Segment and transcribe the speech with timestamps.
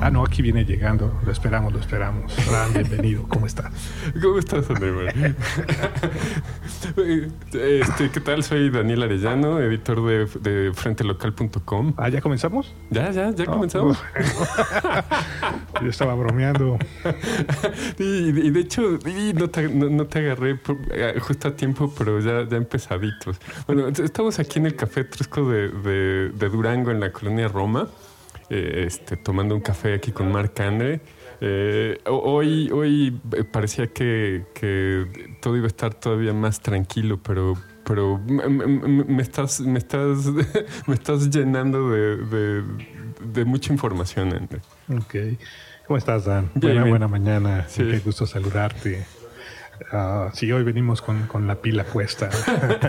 [0.00, 1.20] Ah, no, aquí viene llegando.
[1.24, 2.32] Lo esperamos, lo esperamos.
[2.32, 3.24] Fran, bienvenido.
[3.26, 3.72] ¿Cómo estás?
[4.22, 5.34] ¿Cómo estás, André?
[7.52, 8.44] este, ¿Qué tal?
[8.44, 11.94] Soy Daniel Arellano, editor de, de frentelocal.com.
[11.96, 12.72] Ah, ¿ya comenzamos?
[12.90, 13.98] Ya, ya, ya comenzamos.
[15.82, 16.78] Yo estaba bromeando.
[17.98, 20.60] y, y, de hecho, y no, te, no, te agarré
[20.92, 23.40] eh, justo a tiempo, pero ya, ya empezaditos.
[23.66, 27.88] Bueno, estamos aquí en el Café Trusco de, de, de Durango, en la colonia Roma.
[28.48, 31.00] Eh, este, tomando un café aquí con Marc Andre.
[31.40, 33.20] Eh, hoy, hoy
[33.52, 39.78] parecía que, que, todo iba a estar todavía más tranquilo, pero, pero me, estás, me,
[39.78, 40.26] estás,
[40.86, 42.62] me estás llenando de, de,
[43.20, 44.60] de mucha información, Andre.
[44.88, 45.38] Ok.
[45.86, 46.50] ¿Cómo estás, Dan?
[46.54, 46.90] Bien, buena, bien.
[46.90, 47.64] buena mañana.
[47.68, 47.82] Sí.
[47.82, 49.04] Qué gusto saludarte.
[49.92, 52.30] Uh, sí, hoy venimos con, con la pila puesta.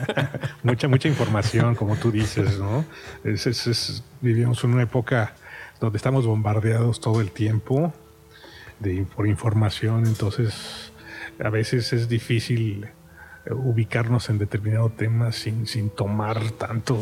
[0.64, 2.86] mucha, mucha información, como tú dices, ¿no?
[3.24, 5.34] Es, es, es, vivimos en una época
[5.80, 7.94] donde estamos bombardeados todo el tiempo
[8.80, 10.92] de, por información, entonces
[11.44, 12.88] a veces es difícil
[13.50, 16.98] ubicarnos en determinado tema sin, sin tomar tanto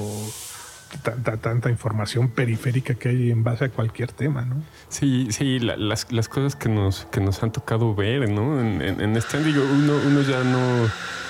[1.03, 4.63] tanta, tanta información periférica que hay en base a cualquier tema, ¿no?
[4.89, 8.59] Sí, sí, la, las, las, cosas que nos, que nos han tocado ver, ¿no?
[8.59, 10.87] En, en, este digo, uno, uno ya no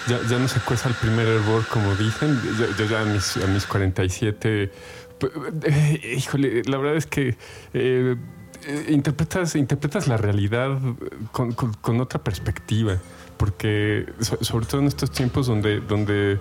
[0.07, 2.39] ya, ya, no se cuesta el primer error, como dicen.
[2.59, 4.71] Yo, yo ya a mis, a mis 47 eh,
[6.15, 7.37] híjole, la verdad es que
[7.73, 8.15] eh,
[8.89, 10.77] interpretas, interpretas la realidad
[11.31, 12.97] con, con, con, otra perspectiva,
[13.37, 16.39] porque sobre todo en estos tiempos donde, donde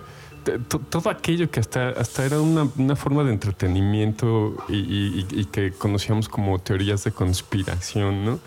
[0.89, 5.71] todo aquello que hasta, hasta era una, una forma de entretenimiento y, y, y, que
[5.71, 8.39] conocíamos como teorías de conspiración, ¿no?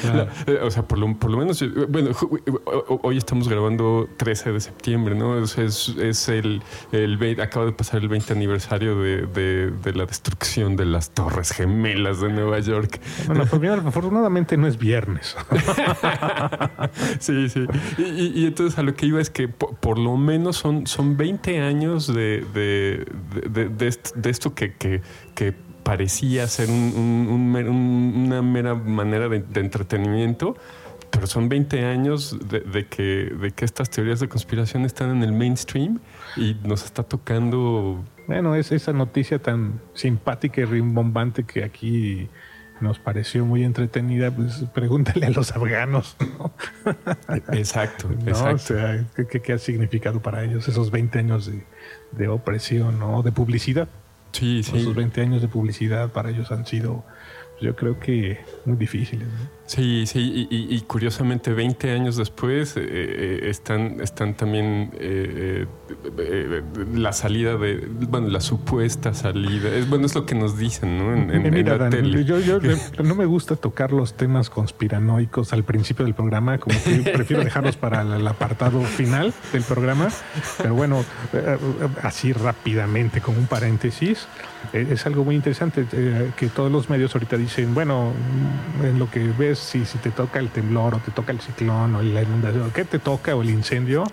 [0.00, 0.28] Claro.
[0.66, 2.10] o sea, por lo, por lo menos, bueno,
[3.02, 5.30] hoy estamos grabando 13 de septiembre, ¿no?
[5.30, 9.92] O sea, es, es, el, el, acaba de pasar el 20 aniversario de, de, de,
[9.92, 13.00] la destrucción de las Torres Gemelas de Nueva York.
[13.26, 15.36] Bueno, pues mira, afortunadamente no es viernes.
[17.18, 17.66] sí, sí.
[17.98, 21.16] Y, y, entonces a lo que iba es que por, por lo menos son son
[21.16, 23.06] 20 años de, de,
[23.48, 23.68] de,
[24.14, 30.54] de, esto que, que, parecía ser un, una mera manera de, entretenimiento,
[31.10, 35.32] pero son 20 años de, que, de que estas teorías de conspiración están en el
[35.32, 35.98] mainstream
[36.36, 38.04] y nos está tocando...
[38.28, 42.28] Bueno, es esa noticia tan simpática y rimbombante que aquí
[42.82, 46.16] nos pareció muy entretenida, pues pregúntale a los afganos.
[46.38, 46.52] ¿no?
[47.52, 48.28] Exacto, ¿No?
[48.28, 48.54] exacto.
[48.54, 51.64] O sea, ¿qué, ¿qué, ha significado para ellos esos 20 años de,
[52.10, 53.22] de opresión, ¿no?
[53.22, 53.88] de publicidad?
[54.32, 54.78] Sí, sí.
[54.78, 57.04] Esos 20 años de publicidad para ellos han sido,
[57.60, 59.28] yo creo que muy difíciles.
[59.28, 59.61] ¿no?
[59.74, 65.64] Sí, sí, y, y, curiosamente 20 años después eh, eh, están, están también eh,
[66.18, 66.62] eh,
[66.92, 71.14] la salida de, bueno, la supuesta salida, es, bueno, es lo que nos dicen, ¿no?
[71.14, 72.22] En, en, Mira, en la Dan, tele.
[72.22, 72.58] Yo, yo
[73.02, 77.78] no me gusta tocar los temas conspiranoicos al principio del programa, como que prefiero dejarlos
[77.78, 80.10] para el apartado final del programa,
[80.58, 81.02] pero bueno,
[82.02, 84.28] así rápidamente, como un paréntesis,
[84.74, 85.86] es algo muy interesante
[86.36, 88.12] que todos los medios ahorita dicen, bueno,
[88.82, 91.94] en lo que ves si, si te toca el temblor o te toca el ciclón
[91.94, 94.04] o la inundación, ¿qué te toca o el incendio?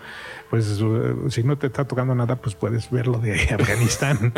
[0.49, 4.33] Pues uh, si no te está tocando nada, pues puedes ver lo de Afganistán.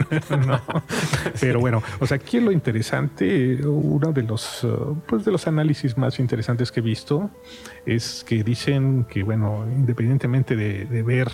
[1.39, 5.97] Pero bueno, o sea, aquí lo interesante, uno de los, uh, pues de los análisis
[5.97, 7.29] más interesantes que he visto
[7.85, 11.31] es que dicen que, bueno, independientemente de, de ver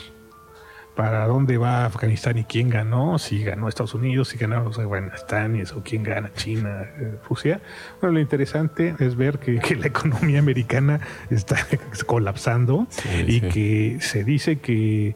[0.98, 5.84] para dónde va Afganistán y quién ganó, si ganó Estados Unidos, si ganó Afganistán o
[5.84, 7.62] quién gana China, eh, Rusia.
[8.02, 11.00] Bueno, lo interesante es ver que, que la economía americana
[11.30, 11.56] está
[12.08, 13.42] colapsando Sí, y sí.
[13.42, 15.16] que se dice que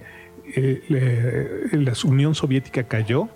[0.56, 3.30] eh, la Unión Soviética cayó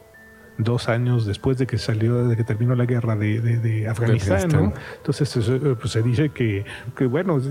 [0.59, 4.49] dos años después de que salió, de que terminó la guerra de, de, de Afganistán.
[4.49, 4.73] ¿no?
[4.97, 6.63] Entonces, eh, pues se dice que,
[6.95, 7.41] que bueno,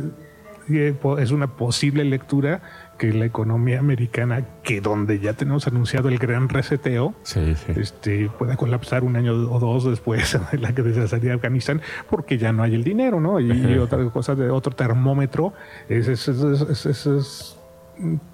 [0.68, 2.62] es una posible lectura
[2.98, 7.72] que la economía americana, que donde ya tenemos anunciado el gran reseteo, Sí, sí.
[7.76, 11.80] este, pueda colapsar un año o dos después de la que de salida de Afganistán,
[12.08, 13.40] porque ya no hay el dinero, ¿no?
[13.40, 15.52] Y, y otra cosa de otro termómetro
[15.88, 17.58] es, es, es, es- es- es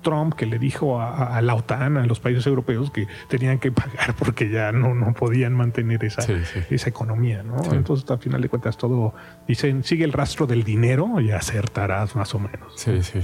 [0.02, 3.70] Trump que le dijo a, a la OTAN, a los países europeos, que tenían que
[3.70, 6.61] pagar porque ya no, no podían mantener esa, Sí, sí.
[6.70, 7.62] esa economía, ¿no?
[7.64, 7.70] Sí.
[7.73, 9.12] Entonces, al final de cuentas, todo
[9.46, 12.73] dicen, sigue el rastro del dinero y acertarás más o menos.
[12.76, 13.20] Sí, sí.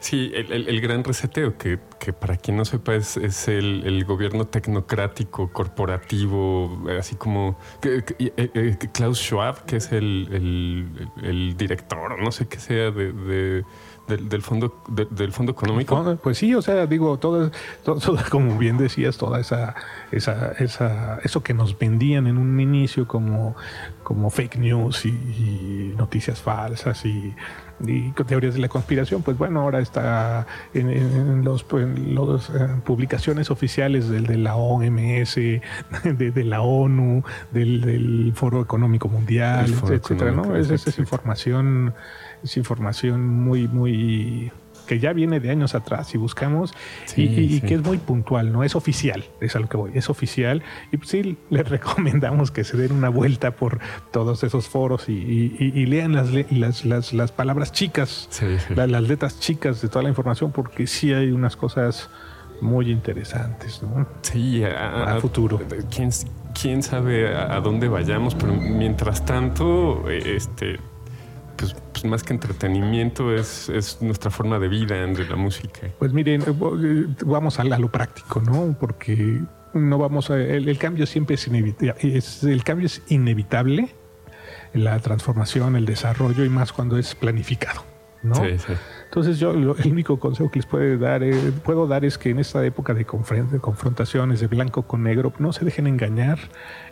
[0.00, 1.78] Sí, el, gran reseteo, que,
[2.12, 3.16] para quien no sepa es,
[3.48, 12.30] el, gobierno tecnocrático, corporativo, así como eh, eh, Klaus Schwab, que es el, director, no
[12.30, 13.64] sé qué sea, de
[14.16, 16.18] del, fondo del fondo económico.
[16.22, 17.50] Pues sí o sea digo todo,
[18.30, 19.74] como bien decías toda esa,
[20.10, 23.56] esa, esa eso que nos vendían en un inicio como
[24.02, 27.34] como fake news y, noticias falsas y,
[28.26, 34.26] teorías de la conspiración pues bueno ahora está en, los, las eh, publicaciones oficiales del,
[34.26, 37.22] de la OMS de, la ONU
[37.52, 41.94] del, Foro Económico Mundial etcétera no es, es información
[42.42, 44.52] es información muy, muy
[44.88, 46.74] que ya viene de años atrás y buscamos
[47.14, 50.62] y, que es muy puntual, no es oficial, es a lo que voy, es oficial
[50.90, 53.78] y pues sí les recomendamos que se den una vuelta por
[54.10, 56.30] todos esos foros y, lean las,
[56.84, 58.28] las, las, palabras chicas,
[58.74, 62.08] las, letras chicas de toda la información porque sí hay unas cosas
[62.60, 64.06] muy interesantes, ¿no?
[64.22, 65.60] Sí, a, futuro.
[65.94, 66.10] ¿quién,
[66.60, 70.80] quién sabe a dónde vayamos, pero mientras tanto, este
[71.58, 75.88] pues, pues, más que entretenimiento es, es, nuestra forma de vida de la música.
[75.98, 78.76] Pues miren, eh, eh, vamos a, lo práctico, ¿no?
[78.78, 79.40] Porque
[79.74, 81.94] no vamos a, el, cambio siempre es inevitable,
[82.42, 83.94] el cambio es inevitable,
[84.72, 87.82] la transformación, el desarrollo y más cuando es planificado,
[88.22, 88.36] ¿no?
[88.36, 88.72] Sí, sí.
[89.08, 91.34] Entonces yo el único consejo que les puede dar, eh,
[91.64, 95.64] puedo dar es que en esta época de, confrontaciones de blanco con negro, no se
[95.64, 96.38] dejen engañar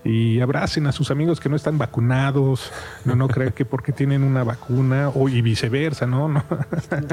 [0.02, 2.72] y abracen a sus amigos que no están vacunados,
[3.04, 6.28] no, no crean que porque tienen una vacuna o y viceversa, ¿no?
[6.28, 6.44] ¿No?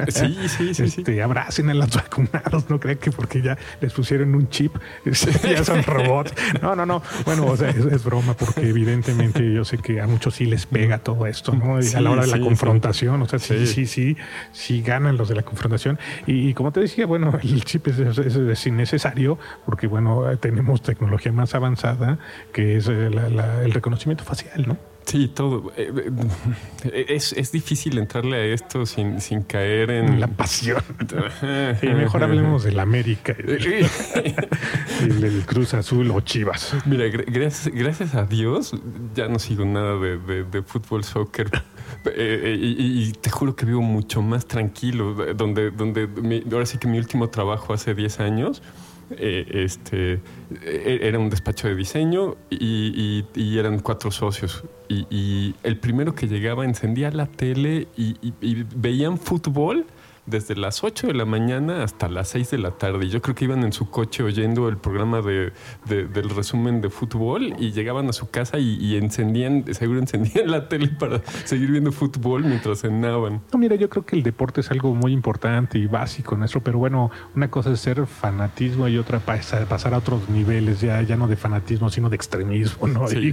[0.08, 4.34] Sí, sí, sí, este, Abracen a los vacunados, no crean que porque ya les pusieron
[4.36, 6.34] un chip, este, ya son robots.
[6.62, 7.02] No, no, no.
[7.26, 11.00] Bueno, o sea, es, broma porque evidentemente yo sé que a muchos sí les pega
[11.00, 11.82] todo esto, ¿no?
[11.82, 14.18] Y a la hora de la confrontación, o sea, sí, sí, sí,
[14.52, 16.00] sí ganan los de la confrontación.
[16.28, 22.20] Y, como te decía, bueno, el chip es, innecesario porque, bueno, tenemos tecnología más avanzada
[22.52, 23.10] que es eh,
[23.64, 24.93] el reconocimiento facial, ¿no?
[25.06, 25.72] Sí, todo.
[25.78, 25.92] Eh,
[26.86, 30.20] eh, es, difícil entrarle a esto sin, caer en...
[30.20, 30.82] La pasión.
[31.82, 36.76] y mejor hablemos del América y del, Cruz Azul o Chivas.
[36.86, 38.74] Mira, gracias, gracias a Dios
[39.14, 41.50] ya no sigo nada de, fútbol, soccer.
[42.06, 45.14] Eh, y, te juro que vivo mucho más tranquilo.
[45.36, 46.10] Donde, donde
[46.52, 48.62] ahora sí que mi último trabajo hace 10 años
[49.12, 50.22] eh, este,
[50.64, 53.26] e-, era un despacho de diseño y,
[53.58, 54.64] eran cuatro socios.
[54.90, 59.86] Y, el primero que llegaba encendía la tele y veían fútbol
[60.26, 63.10] desde las 8 de la mañana hasta las 6 de la tarde.
[63.10, 65.52] Yo creo que iban en su coche oyendo el programa de,
[65.86, 70.88] del resumen de fútbol y llegaban a su casa y, encendían, seguro encendían la tele
[70.88, 73.42] para seguir viendo fútbol mientras cenaban.
[73.52, 76.80] No, mira, yo creo que el deporte es algo muy importante y básico nuestro, pero
[76.80, 81.18] bueno, una cosa es ser fanatismo y otra pasar, pasar a otros niveles, ya, ya
[81.18, 83.12] no de fanatismo, sino de extremismo, ¿no?
[83.12, 83.32] y,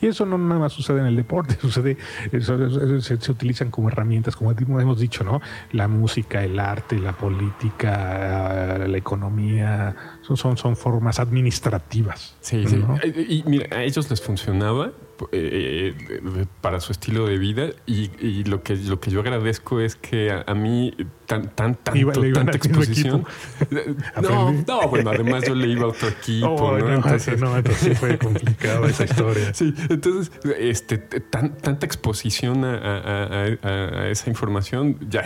[0.00, 1.98] y eso no nada más sucede en el deporte, sucede,
[2.30, 5.40] se, se, utilizan como herramientas, como hemos dicho, ¿no?
[5.72, 12.36] La música música, el arte, la política, la economía, son, son, formas administrativas.
[12.40, 12.82] Sí, sí.
[13.28, 14.92] Y mira, a ellos les funcionaba
[15.32, 19.96] eh, eh, para su estilo de vida y, lo que lo que yo agradezco es
[19.96, 20.94] que a, mí
[21.26, 23.24] tan, tan, tanto, tanta exposición.
[24.22, 26.94] no, no, bueno, además yo le iba a otro equipo, oh, ¿no?
[26.94, 29.54] Entonces, no, entonces fue complicado esa historia.
[29.54, 35.24] Sí, entonces, este, tan, tanta exposición a, a, esa información, ya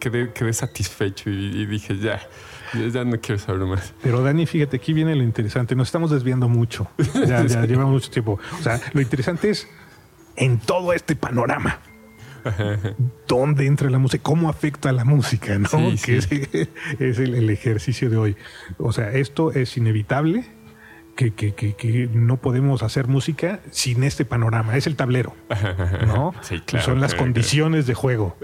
[0.00, 2.20] quedé, quedé satisfecho y dije, ya
[2.92, 3.94] ya no quiero saber más.
[4.02, 5.74] Pero Dani, fíjate, aquí viene lo interesante.
[5.74, 6.88] Nos estamos desviando mucho.
[7.26, 8.38] Ya, ya llevamos mucho tiempo.
[8.58, 9.68] O sea, lo interesante es
[10.36, 11.78] en todo este panorama.
[13.26, 14.22] ¿Dónde entra la música?
[14.22, 15.58] ¿Cómo afecta a la música?
[15.58, 15.68] ¿no?
[16.04, 16.16] que
[16.98, 18.36] es, el, ejercicio de hoy.
[18.78, 20.44] O sea, esto es inevitable.
[21.16, 24.76] Que, que, que, no podemos hacer música sin este panorama.
[24.76, 25.34] Es el tablero.
[26.06, 26.34] ¿no?
[26.80, 28.36] Son las condiciones de juego.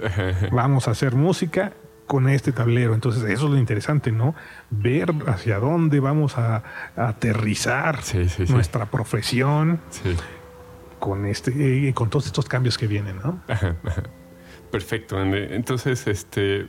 [0.52, 1.73] Vamos a hacer música
[2.11, 2.93] con este tablero.
[2.93, 4.35] Entonces, eso es lo interesante, ¿no?
[4.69, 6.64] Ver hacia dónde vamos a,
[6.97, 8.00] aterrizar
[8.49, 9.81] nuestra profesión
[10.99, 11.52] con este
[11.88, 13.40] eh, con todos estos cambios que vienen, ¿no?
[14.73, 16.69] Perfecto, Entonces, este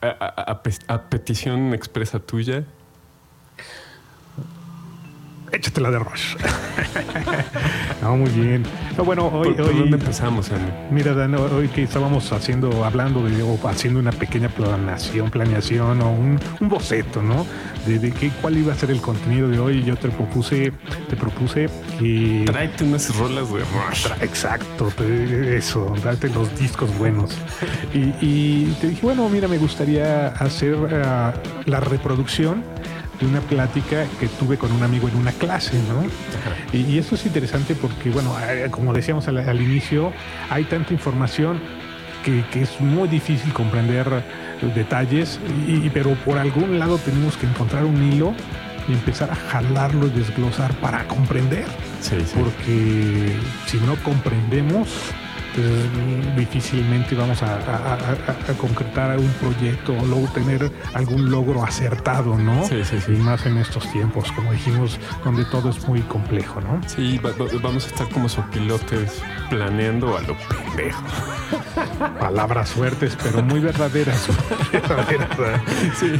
[0.00, 2.64] a petición expresa tuya,
[5.52, 6.36] échatela de Rush.
[8.02, 8.62] no, muy bien.
[8.96, 10.70] No, bueno, hoy, ¿Por, por hoy- dónde empezamos, Andy?
[10.90, 16.10] Mira, Dan, hoy que estábamos haciendo, hablando de, o haciendo una pequeña planeación, planeación o
[16.10, 17.46] un, un boceto, ¿no?
[17.86, 19.82] De, de qué, cuál iba a ser el contenido de hoy.
[19.84, 20.72] Yo te propuse,
[21.08, 22.42] te propuse que.
[22.46, 24.06] Tráete unas rolas de Rush.
[24.20, 27.36] Exacto, te- eso, darte los discos buenos.
[27.94, 31.32] Y, y te dije, bueno, mira, me gustaría hacer ah,
[31.66, 32.62] la reproducción
[33.20, 36.04] de una plática que tuve con un amigo en una clase, ¿no?
[36.72, 40.12] Y, y esto es interesante porque, bueno, eh, como decíamos al, al inicio,
[40.50, 41.60] hay tanta información
[42.24, 44.22] que, que es muy difícil comprender
[44.74, 48.34] detalles, y- pero por algún lado tenemos que encontrar un hilo
[48.88, 51.66] y empezar a jalarlo y desglosar para comprender
[52.00, 52.32] Sí, sí.
[52.36, 53.32] porque
[53.66, 54.88] si no comprendemos,
[56.36, 62.36] difícilmente vamos a, a- a- a concretar un proyecto o luego tener algún logro acertado,
[62.36, 62.64] ¿no?
[62.66, 63.12] Sí, sí, sí.
[63.12, 66.80] Y más en estos tiempos, como dijimos, donde todo es muy complejo, ¿no?
[66.86, 71.02] Sí, va- va- vamos a estar como sopilotes planeando a lo pendejo.
[72.20, 74.28] Palabras fuertes, pero muy verdaderas.
[74.72, 75.60] verdaderas, ¿verdad?
[75.98, 76.12] Sí.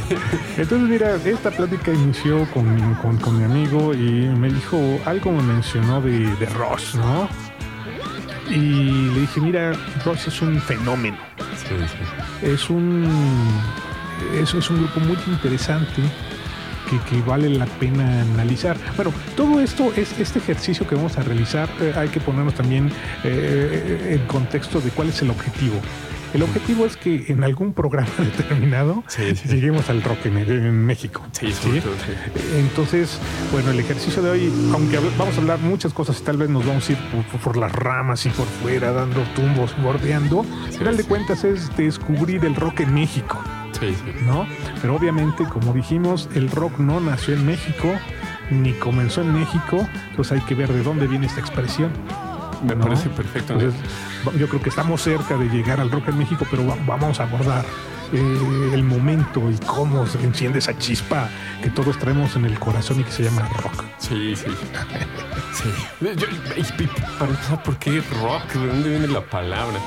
[0.57, 5.43] Entonces, mira, esta plática inició con, con- con mi amigo y me dijo, algo me
[5.43, 7.29] mencionó de, de Ross, ¿no?
[8.49, 11.17] Y le dije, mira, Ross es un fenómeno.
[11.55, 12.47] Sí, sí.
[12.47, 13.07] Es un,
[14.33, 16.01] es, es un grupo muy interesante
[16.89, 18.75] que, que vale la pena analizar.
[18.95, 22.91] Bueno, todo esto, es, este ejercicio que vamos a realizar, eh, hay que ponernos también
[23.23, 25.79] eh, en contexto de cuál es el objetivo.
[26.33, 29.47] El objetivo es que en algún programa determinado Sí, sí.
[29.49, 31.21] lleguemos al rock en, en México.
[31.31, 31.81] Sí, sí.
[32.57, 33.19] Entonces,
[33.51, 36.65] bueno, el ejercicio de hoy, aunque vamos a hablar muchas cosas y tal vez nos
[36.65, 36.97] vamos a ir
[37.43, 42.45] por, las ramas y por fuera, dando tumbos, bordeando, al final de cuentas es descubrir
[42.45, 43.37] el rock en México,
[43.79, 44.11] Sí, sí.
[44.25, 44.45] ¿no?
[44.81, 47.87] Pero obviamente, como dijimos, el rock no nació en México,
[48.51, 51.91] ni comenzó en México, entonces hay que ver de dónde viene esta expresión.
[52.63, 52.81] Me ¿no?
[52.85, 53.53] parece perfecto.
[53.53, 53.79] Entonces,
[54.37, 57.23] yo creo que estamos cerca de llegar al rock en México, pero va- vamos a
[57.23, 57.65] abordar
[58.11, 61.29] eh, el momento y cómo se enciende esa chispa
[61.61, 63.83] que todos traemos en el corazón y que se llama rock.
[63.99, 64.47] Sí, sí.
[65.53, 65.69] Sí.
[66.01, 66.87] Yo- y- y
[67.19, 68.51] para empezar, ¿por qué rock?
[68.53, 69.77] ¿De dónde viene la palabra?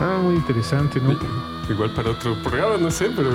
[0.00, 1.16] Ah, muy interesante, ¿no?
[1.70, 3.30] Igual para otro programa, no sé, pero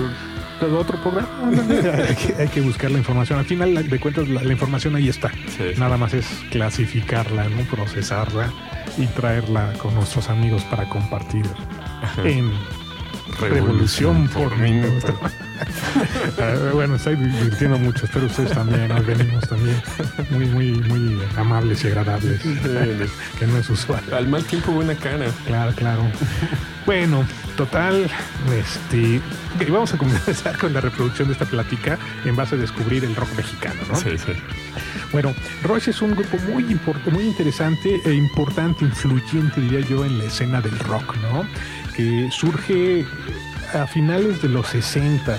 [0.59, 1.29] Pero otro programa,
[2.09, 3.39] hay, que, hay que buscar la información.
[3.39, 5.29] Al final la- de cuentas, la, la información ahí está.
[5.57, 5.63] Sí.
[5.77, 7.61] Nada más es clasificarla, ¿no?
[7.63, 8.51] procesarla
[8.97, 11.45] y traerla con nuestros amigos para compartir
[12.25, 12.51] en
[13.39, 15.17] Revolución por Minuto.
[16.73, 18.05] Bueno, estoy divirtiendo mucho.
[18.05, 18.87] Espero ustedes también.
[18.87, 19.81] Nos venimos también
[20.29, 22.41] muy, muy, muy amables y agradables.
[23.39, 24.01] que no es usual.
[24.13, 25.27] Al mal tiempo, buena cara.
[25.45, 26.03] Claro, claro.
[26.85, 27.25] Bueno,
[27.55, 28.09] total,
[28.51, 29.17] este,
[29.55, 33.15] ok, vamos a comenzar con la reproducción de esta plática en base a descubrir el
[33.15, 33.95] rock mexicano, ¿no?
[33.95, 34.31] Sí, sí.
[35.11, 40.17] Bueno, Rush es un grupo muy importante, muy interesante e importante, influyente, diría yo, en
[40.17, 41.45] la escena del rock, ¿no?
[41.95, 43.05] Que surge
[43.73, 45.37] a finales de los 60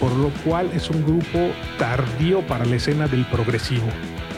[0.00, 3.88] por lo cual es un grupo tardío para la escena del progresivo,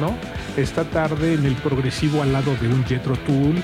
[0.00, 0.16] ¿no?
[0.56, 3.62] Está tarde en el progresivo al lado de un Jethro Tull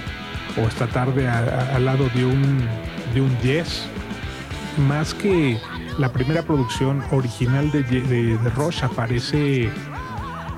[0.62, 2.68] o está tarde al lado de un
[3.14, 3.86] de un Yes,
[4.76, 5.58] más que
[5.98, 9.70] la primera producción original de, de, de Rush aparece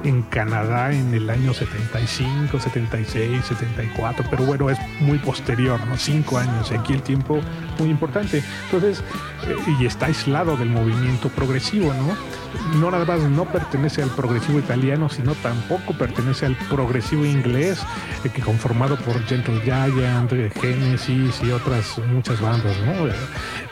[0.05, 5.97] en Canadá en el año 75, 76, 74, pero bueno, es muy posterior, ¿no?
[5.97, 7.40] Cinco años, y aquí el tiempo
[7.78, 8.43] muy importante.
[8.64, 9.02] Entonces,
[9.47, 12.38] eh, y está aislado del movimiento progresivo, ¿no?
[12.76, 17.81] No nada más no pertenece al progresivo italiano, sino tampoco pertenece al progresivo inglés,
[18.25, 23.09] eh, que conformado por Gentle Giant, Genesis y otras muchas bandas, ¿no?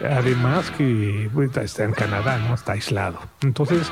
[0.09, 2.55] Además que pues, está en Canadá, ¿no?
[2.55, 3.19] Está aislado.
[3.43, 3.91] Entonces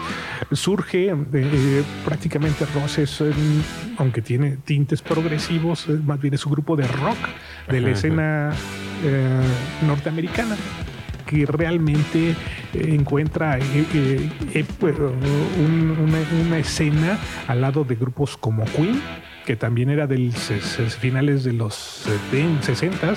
[0.53, 3.33] surge eh, eh, prácticamente Ross es, eh,
[3.99, 7.19] aunque tiene tintes progresivos, más bien es un grupo de rock
[7.69, 8.53] de la Ajá, escena
[9.87, 10.57] norteamericana
[11.27, 12.35] que realmente eh,
[12.75, 13.63] encuentra eh,
[13.95, 19.01] eh, eh, pues, un- una, una escena al lado de grupos como Queen,
[19.47, 20.31] que también era de
[20.99, 21.75] finales de los
[22.63, 23.15] 60,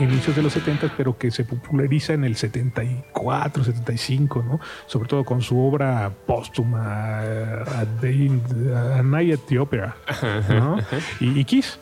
[0.00, 4.58] inicios de los 70, pero que se populariza en el 74, 75, ¿no?
[4.86, 8.40] Sobre todo con su obra póstuma, A, Day-
[8.96, 9.94] A Night at the Opera,
[10.48, 10.78] ¿no?
[11.20, 11.78] Y, y Kiss.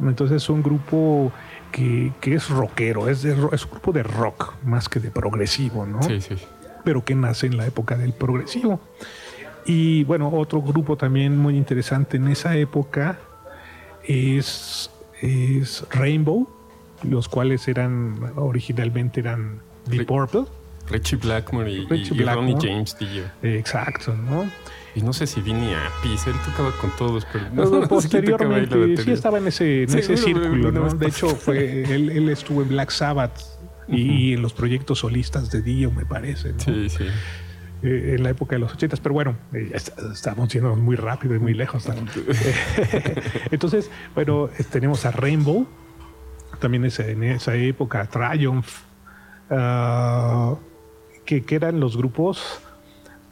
[0.00, 1.32] Entonces es un grupo
[1.76, 5.84] que, que es rockero, es, de es un grupo de rock más que de progresivo,
[5.84, 6.02] ¿no?
[6.02, 6.34] Sí, sí.
[6.84, 8.80] pero que nace en la época del progresivo.
[9.66, 13.18] Y bueno, otro grupo también muy interesante en esa época
[14.04, 14.90] es,
[15.20, 16.48] es Rainbow,
[17.02, 20.44] los cuales eran originalmente eran Deep Purple.
[20.88, 23.24] Richie Blackmore y, Ronnie James Dio.
[23.42, 24.50] Exacto, ¿no?
[24.94, 29.36] Y no sé si Vinny Appice, él tocaba con todos, pero no, posteriormente sí estaba
[29.38, 30.88] en ese, en ese círculo, ¿no?
[30.88, 33.56] De hecho, fue, él, él estuvo en Black Sabbath
[33.88, 36.52] y, en los proyectos solistas de Dio, me parece.
[36.52, 36.60] ¿no?
[36.60, 37.04] Sí, sí.
[37.82, 39.70] Eh, en la época de los ochentas, pero bueno, eh,
[40.12, 41.86] estamos yendo muy rápido y muy lejos.
[43.50, 45.66] Entonces, bueno, tenemos a Rainbow,
[46.58, 48.66] también en esa época, Triumph,
[49.50, 50.54] ah,
[51.26, 52.60] que, que, eran los grupos,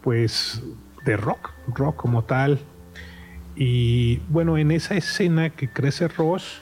[0.03, 0.63] pues,
[1.05, 2.61] de rock, rock como tal.
[3.57, 6.59] Y bueno, en esa escena que crece Rush,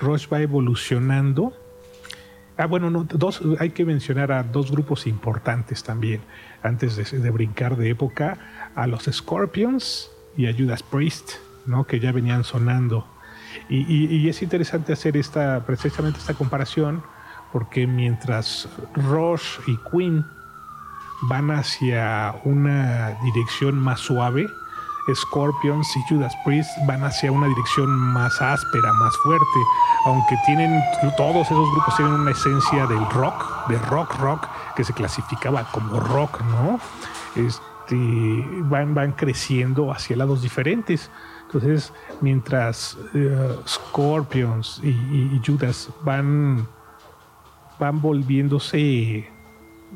[0.00, 1.52] Rush va evolucionando.
[2.56, 6.20] Ah, bueno, no, dos, hay que mencionar a dos grupos importantes también
[6.62, 8.38] antes de, brincar de época,
[8.74, 11.32] a los Scorpions y a Judas Priest,
[11.66, 11.84] ¿no?
[11.84, 13.06] que ya venían sonando.
[13.68, 17.02] Y, es interesante hacer esta, precisamente esta comparación,
[17.52, 20.24] porque mientras Rush y Queen
[21.28, 24.46] van hacia una dirección más suave,
[25.12, 29.60] Scorpions y Judas Priest van hacia una dirección más áspera, más fuerte,
[30.06, 30.82] aunque tienen
[31.16, 36.00] todos esos grupos tienen una esencia del rock, de rock rock que se clasificaba como
[36.00, 36.80] rock, ¿no?
[37.36, 41.10] Este, van, van creciendo hacia lados diferentes.
[41.46, 46.66] Entonces, mientras eh, Scorpions y, Judas van,
[47.78, 49.30] van volviéndose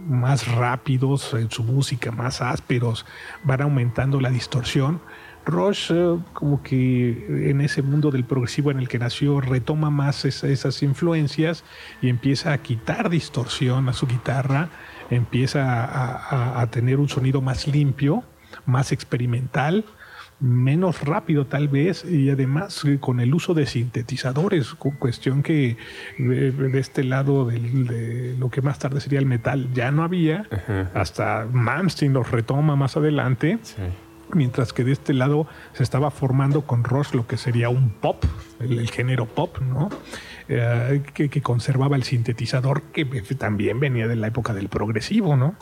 [0.06, 3.06] más rápidos en su música, más ásperos,
[3.44, 5.00] van aumentando la distorsión.
[5.44, 10.24] Rush, eh, como que en ese mundo del progresivo en el que nació, retoma más
[10.24, 11.64] esas influencias
[12.02, 14.68] y empieza a quitar distorsión a su guitarra,
[15.10, 18.24] empieza a tener un sonido más limpio,
[18.66, 19.84] más experimental
[20.40, 25.76] menos rápido tal vez y además eh, con el uso de sintetizadores, cuestión que
[26.16, 30.46] de, este lado de lo que más tarde sería el metal ya no había,
[30.94, 33.58] hasta Malmsteen los retoma más adelante.
[34.34, 38.22] Mientras que de este lado se estaba formando con Rush lo que sería un pop,
[38.60, 39.88] el, género pop, ¿no?
[40.50, 43.06] Eh, que, que, conservaba el sintetizador que
[43.38, 45.54] también venía de la época del progresivo, ¿no?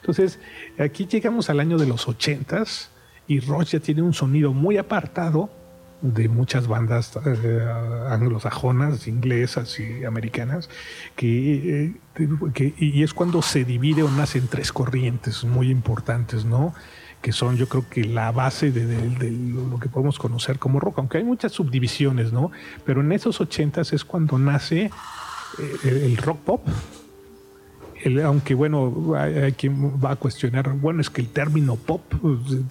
[0.00, 0.40] Entonces,
[0.78, 2.91] aquí llegamos al año de los ochentas,
[3.26, 5.50] y ya tiene un sonido muy apartado
[6.00, 7.68] de muchas bandas eh,
[8.08, 10.68] anglosajonas, inglesas y americanas,
[11.14, 16.74] que, eh, y es cuando se divide o nacen tres corrientes muy importantes, ¿no?
[17.22, 21.18] que son yo creo que la base de, lo que podemos conocer como rock, aunque
[21.18, 22.50] hay muchas subdivisiones, ¿no?
[22.84, 24.90] Pero en esos ochentas es cuando nace
[25.58, 26.66] eh, el rock pop,
[28.24, 32.02] aunque bueno, hay, quien va a cuestionar, bueno, es que el término pop,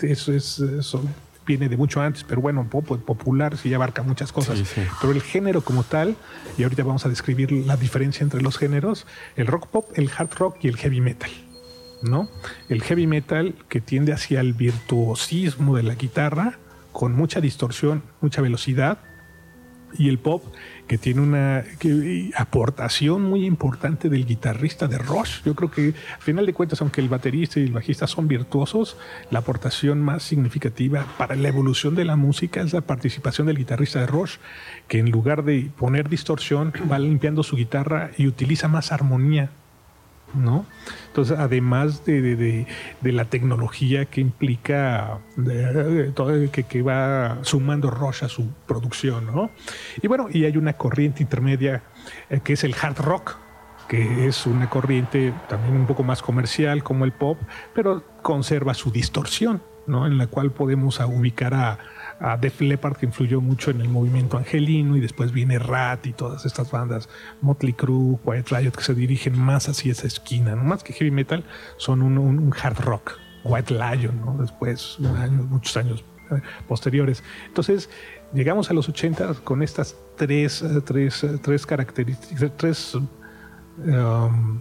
[0.02, 1.04] eso es, eso
[1.46, 4.64] viene de mucho antes, pero bueno, pop popular sí abarca muchas cosas.
[5.00, 6.16] Pero el género como tal,
[6.58, 10.34] y ahorita vamos a describir la diferencia entre los géneros, el rock pop, el hard
[10.38, 11.32] rock y el heavy metal.
[12.02, 12.30] ¿no?
[12.70, 16.58] El heavy metal que tiende hacia el virtuosismo de la guitarra,
[16.92, 19.00] con mucha distorsión, mucha velocidad,
[19.98, 20.44] y el pop
[20.92, 21.64] que tiene una
[22.36, 25.42] aportación muy importante del guitarrista de Rush.
[25.46, 28.98] Yo creo que al final de cuentas, aunque el baterista y el bajista son virtuosos,
[29.30, 34.02] la aportación más significativa para la evolución de la música es la participación del guitarrista
[34.02, 34.36] de Rush,
[34.90, 39.50] que en lugar de poner distorsión va limpiando su guitarra y utiliza más armonía
[41.08, 42.66] Entonces, además de,
[43.02, 45.20] la tecnología que implica,
[46.52, 49.52] que, va sumando Roche a su producción, ¿no?
[50.02, 51.84] Y bueno, y hay una corriente intermedia
[52.30, 53.38] eh, que es el hard rock,
[53.88, 57.38] que es una corriente también un poco más comercial como el pop,
[57.74, 60.08] pero conserva su distorsión, ¿no?
[60.08, 61.78] En la cual podemos ubicar a,
[62.22, 66.14] a Def Leppard, que influyó mucho en el movimiento angelino, y después viene Rat y
[66.14, 67.10] todas estas bandas,
[67.42, 71.12] Motley Crue, Quiet Riot, que se dirigen más hacia esa esquina, no más que heavy
[71.12, 71.44] metal,
[71.78, 74.38] son un, hard rock, White Lion, ¿no?
[74.40, 74.98] después,
[75.50, 77.24] muchos años eh, posteriores.
[77.48, 77.90] Entonces,
[78.34, 84.60] llegamos a los 80 con estas tres, eh, tres, eh, tres características, tres um,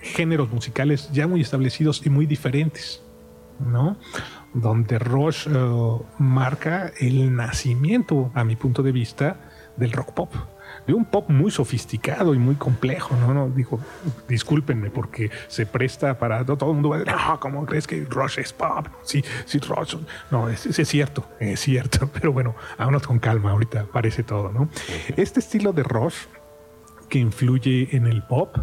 [0.00, 3.02] géneros musicales ya muy establecidos y muy diferentes,
[3.58, 3.96] ¿no?
[4.54, 9.36] Donde Rush eh, marca el nacimiento, a mi punto de vista,
[9.76, 10.34] del rock pop.
[10.86, 13.34] De un pop muy sofisticado y muy complejo, ¿no?
[13.34, 13.80] no digo,
[14.28, 18.04] discúlpenme porque se presta para todo el mundo va a decir, no, ¿cómo crees que
[18.04, 18.86] Rush es pop?
[19.02, 19.96] Sí, sí, Rush.
[20.30, 24.68] No, es, es cierto, es cierto, pero bueno, vámonos con calma, ahorita parece todo, ¿no?
[25.16, 26.26] Este estilo de Rush
[27.08, 28.56] que influye en el pop,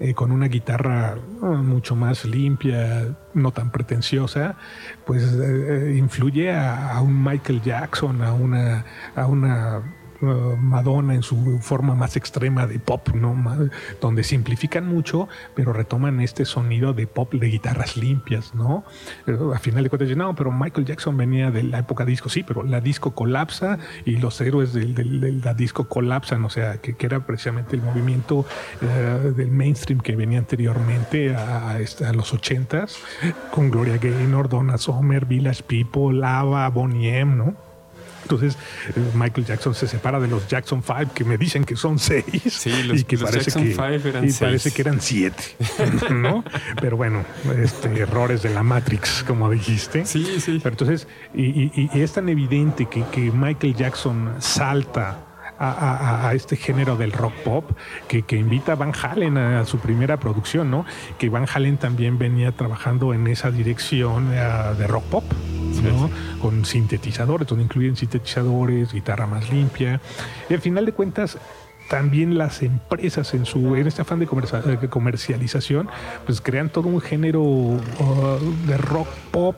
[0.00, 4.56] eh, con una guitarra ah, mucho más limpia, no tan pretenciosa,
[5.04, 9.82] pues eh, influye a, un Michael Jackson, a una, a una
[10.22, 13.36] uh, Madonna en su forma más extrema de pop, ¿no?
[14.00, 18.84] donde simplifican mucho, pero retoman este sonido de pop de guitarras limpias, ¿no?
[19.54, 22.62] a final de cuentas, no, pero Michael Jackson venía de la época disco, sí, pero
[22.62, 24.84] la disco colapsa y los héroes de,
[25.44, 28.46] la disco colapsan, o sea, que, era precisamente el movimiento
[28.80, 32.98] uh, del mainstream que venía anteriormente a, a, los ochentas,
[33.50, 37.71] con Gloria Gaynor, Donna Summer, Village People, Lava, Bonnie M, ¿no?
[38.36, 38.58] Entonces
[39.14, 42.82] Michael Jackson se separa de los Jackson 5 que me dicen que son seis sí,
[42.84, 45.42] los, y que parece Jackson que eran y parece que eran siete,
[46.10, 46.44] ¿no?
[46.80, 47.24] Pero bueno,
[47.62, 50.06] este, errores de la Matrix, como dijiste.
[50.06, 50.60] Sí, sí.
[50.62, 55.31] Pero entonces y, y, es tan evidente que, que Michael Jackson salta
[55.62, 57.70] a, este género del rock pop
[58.08, 60.84] que, que, invita a Van Halen a, su primera producción, ¿no?
[61.18, 65.24] Que Van Halen también venía trabajando en esa dirección eh, de rock pop.
[66.40, 70.00] Con sintetizadores, donde incluyen sintetizadores, guitarra más limpia.
[70.48, 71.38] Y al final de cuentas,
[71.88, 75.88] también las empresas en su en este afán de comercialización
[76.24, 77.80] pues crean todo un género uh,
[78.66, 79.56] de rock pop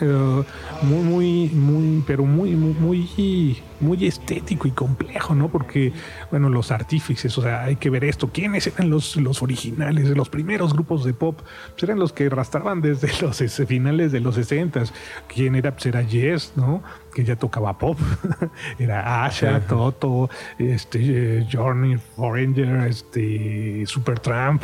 [0.00, 0.44] uh,
[0.82, 5.48] muy muy muy pero muy muy, muy muy estético y complejo, ¿no?
[5.48, 5.92] Porque,
[6.30, 8.30] bueno, los artífices, o sea, hay que ver esto.
[8.32, 11.40] ¿Quiénes eran los, los originales, los primeros grupos de pop?
[11.72, 14.84] Pues eran los que arrastraban desde los finales de los 60.
[15.28, 15.72] ¿Quién era?
[15.72, 16.82] Pues era Yes, ¿no?
[17.14, 17.98] Que ya tocaba pop.
[18.78, 24.62] era Asha, Toto, este, Journey, Foreigner, este, Supertramp,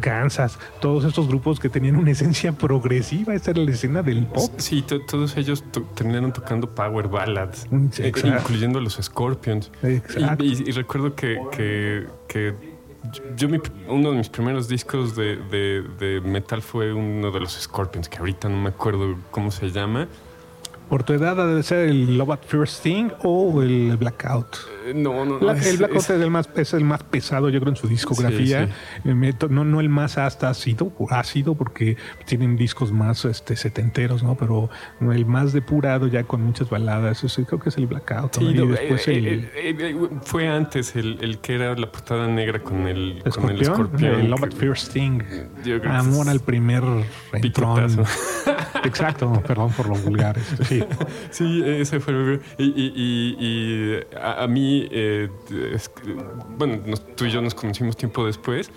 [0.00, 3.34] Kansas, todos estos grupos que tenían una esencia progresiva.
[3.34, 4.50] Esta era la escena del pop.
[4.56, 5.64] Sí, todos ellos
[5.94, 7.66] terminaron tocando power ballads.
[7.90, 8.02] Sí,
[8.44, 9.70] incluyendo los Scorpions.
[9.82, 11.40] Y, recuerdo que,
[12.28, 12.54] que,
[13.36, 13.48] yo
[13.88, 15.36] uno de mis primeros discos de,
[15.98, 20.08] de, metal fue uno de los Scorpions, que ahorita no me acuerdo cómo se llama.
[20.88, 24.73] Por tu edad debe ser el Love at First Thing o el Blackout.
[24.94, 25.50] No, no, no.
[25.50, 28.68] el Blackout es, el más, es el más pesado, yo creo, en su discografía.
[29.04, 34.36] Eh, no, no el más hasta ácido, ácido, porque tienen discos más este, setenteros, ¿no?
[34.36, 34.68] Pero
[35.00, 37.24] el más depurado, ya con muchas baladas.
[37.24, 38.36] Eso, creo que es el Blackout.
[38.36, 43.22] Sí, después eh, eh, fue antes el, el, que era la portada negra con el
[43.24, 44.20] escorpión.
[44.20, 45.22] el Love at First Thing.
[45.88, 46.82] Amor al primer
[47.32, 48.04] entrón.
[48.84, 50.38] Exacto, perdón por lo vulgar.
[50.68, 50.84] sí.
[51.30, 52.40] sí, ese fue.
[52.58, 55.28] Y, y, y a, mí, eh,
[56.56, 56.78] bueno,
[57.16, 58.70] tú y yo nos conocimos tiempo después.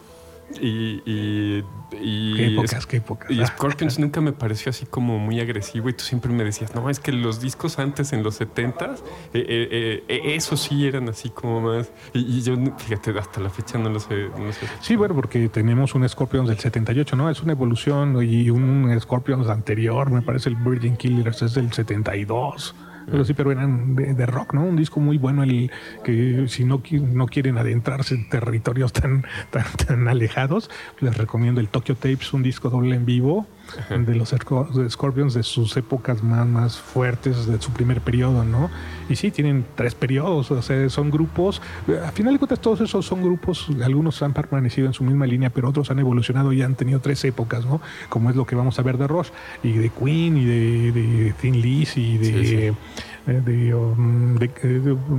[0.62, 3.30] Y, y, y, qué épocas, qué épocas.
[3.30, 6.90] Y Scorpions nunca me pareció así como muy agresivo y tú siempre me decías, no,
[6.90, 9.00] es que los discos antes en los 70s,
[9.34, 11.92] eh, eh, eh, eso sí eran así como más.
[12.14, 14.30] Y, yo, fíjate, hasta la fecha no lo sé.
[14.38, 14.68] No sé.
[14.80, 17.30] Sí, bueno, porque tenemos un Scorpions del 78, ¿no?
[17.30, 22.74] Es una evolución y un Scorpions anterior, me parece el Virgin Killers es del 72
[23.10, 24.64] pero sí, pero eran de, rock, ¿no?
[24.64, 25.72] Un disco muy bueno, el
[26.04, 31.70] que si no, no quieren adentrarse en territorios tan, tan, tan alejados, les recomiendo el
[31.70, 33.48] Tokyo Tapes, un disco doble en vivo
[33.90, 34.34] de los
[34.90, 38.70] Scorpions de sus épocas más, más fuertes, de su primer periodo, ¿no?
[39.10, 41.62] Y sí, tienen tres periodos, o sea, son grupos,
[42.06, 45.50] a final de cuentas todos esos son grupos, algunos han permanecido en su misma línea,
[45.50, 47.82] pero otros han evolucionado y han tenido tres épocas, ¿no?
[48.10, 49.30] Como es lo que vamos a ver de Rush,
[49.64, 52.74] y de Queen, y de, de Thin Liz, y de...
[53.28, 54.48] Eh, um, de,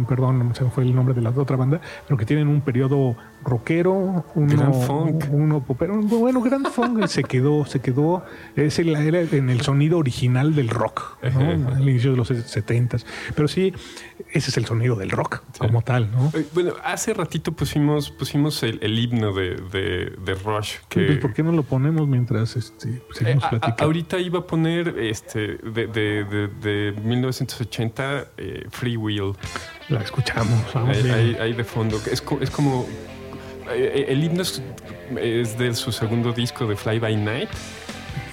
[0.09, 3.17] perdón, se me fue el nombre de la otra banda, pero que tienen un periodo
[3.45, 5.25] rockero, uno, funk.
[5.31, 8.25] uno pero bueno, Grand Funk se quedó, se quedó,
[8.57, 11.69] es el, era en el sonido original del rock, ¿no?
[11.69, 12.99] al inicio de los 70
[13.35, 13.73] Pero sí,
[14.33, 16.31] ese es el sonido del rock como tal, ¿no?
[16.35, 19.57] Eh, bueno, hace ratito pusimos, pusimos el, himno de,
[20.25, 20.77] de, Rush.
[20.89, 23.85] Que, pues, ¿Por qué no lo ponemos mientras este, seguimos eh, platicando?
[23.85, 29.33] ahorita iba a poner este de, de 1980 eh, Free Will.
[29.89, 30.75] La escuchamos.
[30.77, 31.97] Ahí, de fondo.
[32.11, 32.87] Es, es como
[33.71, 37.49] eh, el himno es, de su segundo disco de Fly By Night.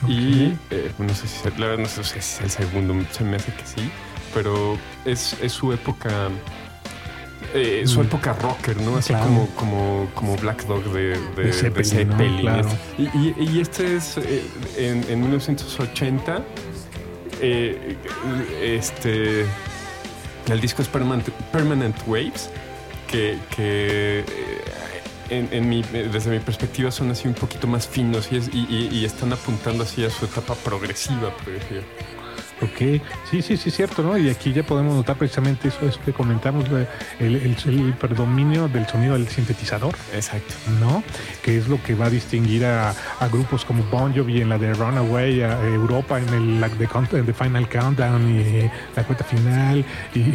[0.08, 3.52] Y eh, no, sé si, la no sé si es el segundo, se me hace
[3.54, 3.90] que sí,
[4.34, 6.30] pero es, es su época.
[7.54, 8.04] Eh, su mm.
[8.04, 8.98] época rocker, ¿no?
[8.98, 12.66] Así como, como, como Black Dog de, de, Zeppelin.
[12.98, 14.18] y, este es
[14.78, 16.44] en, en 1980.
[18.62, 19.46] este.
[20.50, 22.52] El disco es Permanent, Permanent Waves,
[23.08, 24.24] que, que
[25.30, 28.38] en, mi, desde mi perspectiva son así un poquito más finos y,
[28.92, 32.15] y, están apuntando así a su etapa progresiva, por ejemplo.
[32.62, 34.18] Ok, sí, sí, sí, cierto, ¿no?
[34.18, 36.66] Y aquí ya podemos notar precisamente eso, eso que comentamos,
[37.20, 39.94] el, el, predominio del sonido del sintetizador.
[40.14, 40.54] Exacto.
[40.80, 41.04] ¿No?
[41.44, 42.96] Que es lo que va a distinguir a,
[43.30, 47.68] grupos como Bon Jovi en la de Runaway, a Europa en el la de, Final
[47.68, 49.84] Countdown y la cuenta final.
[50.14, 50.34] Y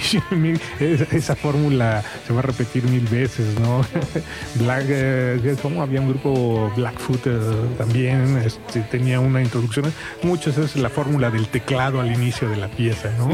[1.15, 3.81] esa fórmula se va a repetir mil veces, ¿no?
[4.57, 7.39] Black, eh, como había un grupo Blackfoot eh,
[7.79, 9.91] también, este, tenía una introducción.
[10.23, 13.29] Muchos es la fórmula del teclado al inicio de la pieza, ¿no?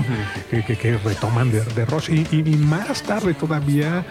[0.50, 2.10] que, retoman de, de Rush.
[2.10, 4.04] Y, más tarde todavía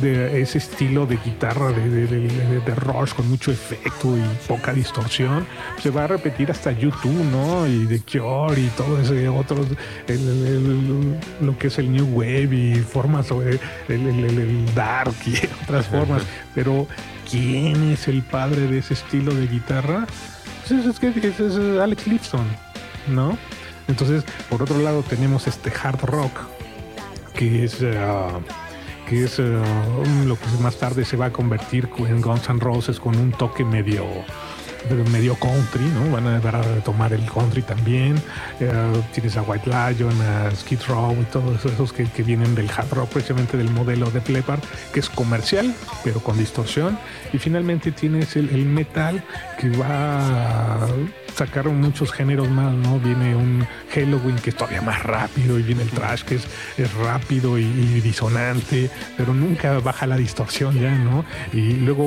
[0.00, 5.46] de ese estilo de guitarra de, de, Rush con mucho efecto y poca distorsión,
[5.80, 7.66] se va a repetir hasta YouTube, ¿no?
[7.66, 9.64] Y de Cure y todo ese otro,
[11.40, 16.22] lo que es el New Wave y formas sobre el, Dark y otras formas.
[16.54, 16.86] Pero,
[17.30, 20.06] ¿quién es el padre de ese estilo de guitarra?
[20.68, 22.46] Pues es, es, es Alex Lifton,
[23.08, 23.36] ¿no?
[23.88, 26.32] Entonces, por otro lado, tenemos este hard rock,
[27.34, 28.40] que es, uh,
[29.08, 29.44] que es uh,
[30.26, 33.64] lo que más tarde se va a convertir en Guns N' Roses con un toque
[33.64, 34.04] medio
[35.10, 36.10] medio country, ¿no?
[36.10, 38.16] Van a, van a tomar el country también.
[38.60, 42.70] Uh, tienes a White Lion, a Skid Row y todos esos que, que, vienen del
[42.70, 44.60] hard rock, precisamente del modelo de Leppard,
[44.92, 46.98] que es comercial, pero con distorsión.
[47.32, 49.22] Y finalmente tienes el, el metal
[49.58, 50.86] que va
[51.34, 52.98] sacaron muchos géneros más, ¿no?
[52.98, 56.92] Viene un Halloween que es todavía más rápido y viene el trash que es, es
[56.94, 57.64] rápido y,
[58.02, 61.24] disonante, pero nunca baja la distorsión ya, ¿no?
[61.52, 62.06] Y luego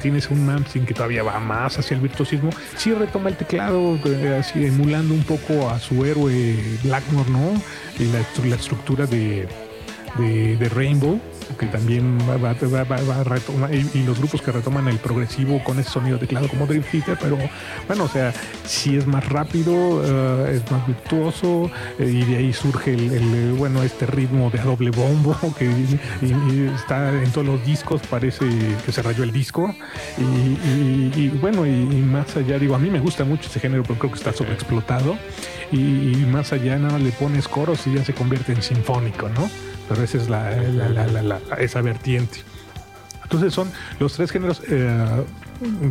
[0.00, 2.50] tienes un Mamsin que todavía va más hacia el virtuosismo.
[2.76, 7.60] Sí retoma el teclado, eh, así emulando un poco a su héroe Blackmore, ¿no?
[8.48, 9.48] La estructura de,
[10.18, 11.20] de, de Rainbow
[11.58, 16.18] que también va, a retomar, y, los grupos que retoman el progresivo con ese sonido
[16.18, 17.38] de teclado como Dream Theater, pero
[17.86, 18.32] bueno, o sea,
[18.64, 23.82] si es más rápido, eh, es más virtuoso, eh, y de ahí surge el, bueno,
[23.82, 25.70] este ritmo de doble bombo que
[26.74, 28.46] está en todos los discos, parece
[28.84, 29.74] que se rayó el disco,
[30.18, 34.12] y, bueno, y, más allá, digo, a mí me gusta mucho ese género, pero creo
[34.12, 35.16] que está sobreexplotado,
[35.72, 39.73] y, más allá nada le pones coros y ya se convierte en sinfónico, ¿no?
[39.88, 42.38] Pero esa es la, esa vertiente.
[43.22, 45.24] Entonces son los tres géneros eh,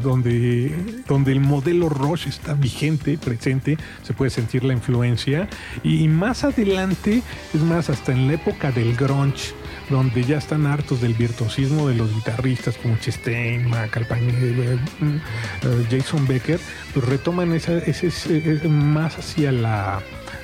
[0.02, 5.48] donde, donde el modelo Roche está vigente, presente, se puede sentir la influencia.
[5.84, 7.22] Y más adelante,
[7.54, 9.54] es más, hasta en la época del grunge,
[9.90, 16.26] donde ya están hartos del virtuosismo de los guitarristas como Chastain, Mac, eh, eh, Jason
[16.28, 16.60] Becker,
[16.94, 20.02] pues retoman esa, ese, más hacia la,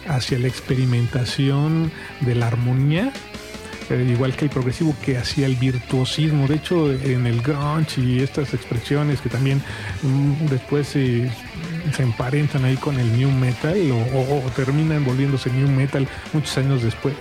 [0.08, 3.14] hacia la experimentación de la armonía
[3.90, 6.48] eh, igual que el progresivo que hacía el virtuosismo.
[6.48, 9.62] De hecho, en el grunge y estas expresiones que también
[10.04, 11.30] mm, después se,
[11.98, 17.16] emparentan ahí con el new metal o, terminan volviéndose new metal muchos años después.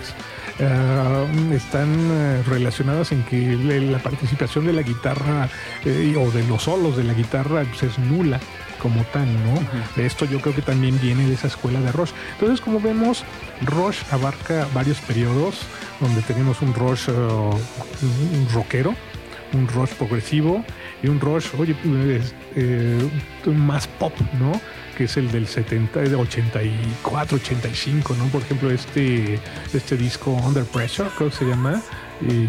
[0.60, 5.48] Ah, están eh, relacionadas en que la participación de la guitarra
[5.84, 8.40] eh, o de los solos de la guitarra pues, es nula
[8.78, 10.02] como tal, ¿no?
[10.02, 12.12] Esto yo creo que también viene de esa escuela de Roche.
[12.34, 13.24] Entonces, como vemos,
[13.62, 15.60] Roche abarca varios periodos
[16.00, 18.94] donde tenemos un Roche un rockero,
[19.52, 20.64] un Roche progresivo
[21.02, 21.74] y un Roche, oye,
[22.54, 23.10] eh,
[23.46, 24.52] más pop, ¿no?
[24.96, 28.26] Que es el del 70, de 84, 85, ¿no?
[28.26, 29.38] Por ejemplo, este,
[29.72, 31.82] este disco Under Pressure, creo que se llama,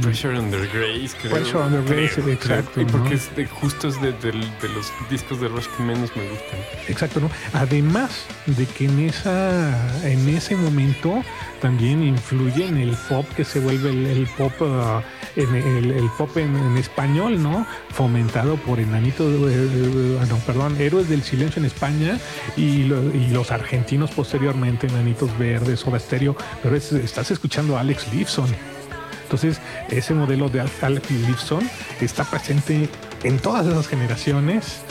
[0.02, 1.34] Pressure Under Grace, creo.
[1.34, 2.82] Pressure Under Grace, exacto.
[2.82, 6.60] Y porque es de, justo es de, los discos de Rush que menos me gustan.
[6.88, 7.30] Exacto, ¿no?
[7.54, 11.24] Además de que en, esa, en ese momento
[11.62, 15.02] también influye en el pop que se vuelve el, pop, uh,
[15.36, 17.68] en el, pop en, español, ¿no?
[17.92, 22.18] Fomentado por Enanito, uh, no, perdón, Héroes del Silencio en España
[22.58, 22.86] y,
[23.30, 26.36] los argentinos posteriormente, Enanitos Verdes, Soda Stereo.
[26.64, 28.48] Pero estás escuchando a Alex Lifson.
[29.30, 29.62] Entonces,
[29.92, 31.62] ese modelo de Alex Lifson
[32.02, 32.90] está presente
[33.22, 34.82] en todas esas generaciones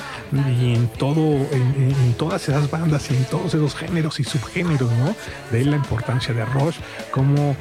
[0.61, 1.21] y en todo,
[1.51, 5.17] en, todas esas bandas y en todos esos géneros y subgéneros, ¿no?
[5.51, 6.77] De la importancia de Rush,
[7.11, 7.57] cómo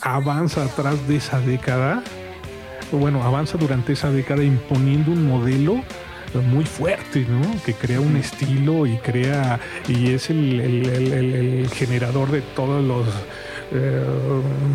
[0.00, 2.04] avanza atrás de esa década,
[2.92, 5.82] bueno, avanza durante esa década imponiendo un modelo
[6.52, 7.40] muy fuerte, ¿no?
[7.64, 13.06] Que crea un estilo y crea, y es el generador de todos los
[13.70, 14.04] eh,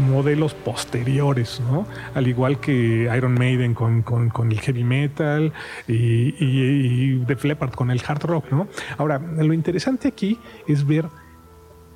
[0.10, 1.88] modelos posteriores, ¿no?
[2.14, 4.04] Al igual que Iron Maiden con,
[4.52, 5.52] el heavy metal
[5.88, 8.68] y, y, Def Leppard con el hard rock, ¿no?
[8.98, 11.08] Ahora, lo interesante aquí es ver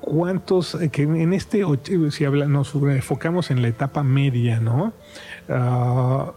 [0.00, 1.64] cuántos, eh, que en este,
[2.10, 4.92] si nos enfocamos en la etapa media, ¿no?
[5.48, 6.32] Ah,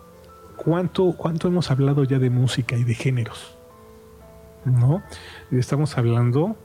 [0.58, 3.58] ¿cuánto, ¿Cuánto hemos hablado ya de música y de géneros?
[4.65, 5.02] ¿No?
[5.52, 6.56] Estamos hablando...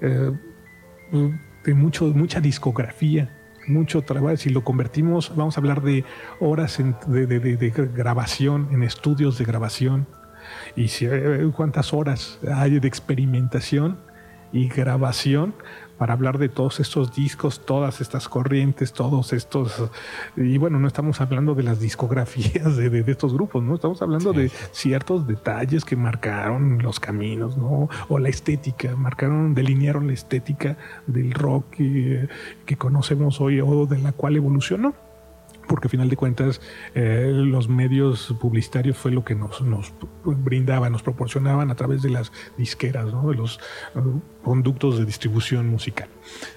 [0.00, 0.32] Eh,
[1.64, 4.36] de mucho, mucha discografía, mucho trabajo.
[4.36, 6.04] Si lo convertimos, vamos a hablar de
[6.40, 10.06] horas de, grabación, en estudios de grabación.
[10.76, 13.98] Y si, eh, cuántas horas hay de experimentación
[14.52, 15.54] y grabación
[15.98, 19.90] para hablar de todos estos discos, todas estas corrientes, todos estos...
[20.36, 23.74] Y bueno, no estamos hablando de las discografías de, estos grupos, ¿no?
[23.74, 27.88] Estamos hablando de ciertos detalles que marcaron los caminos, ¿no?
[28.08, 32.28] O la estética, marcaron, delinearon la estética del rock que,
[32.64, 35.07] que conocemos hoy o de la cual evolucionó
[35.68, 36.60] porque al final de cuentas
[36.94, 39.92] eh, los medios publicitarios fue lo que nos, nos,
[40.24, 43.60] brindaban, nos proporcionaban a través de las disqueras, de los
[43.94, 44.00] eh,
[44.42, 46.08] conductos de distribución musical.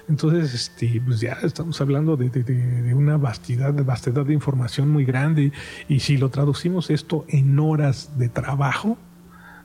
[0.07, 5.51] Entonces, este, pues ya estamos hablando de, una vastidad, vastedad de información muy grande
[5.87, 8.97] y si lo traducimos esto en horas de trabajo,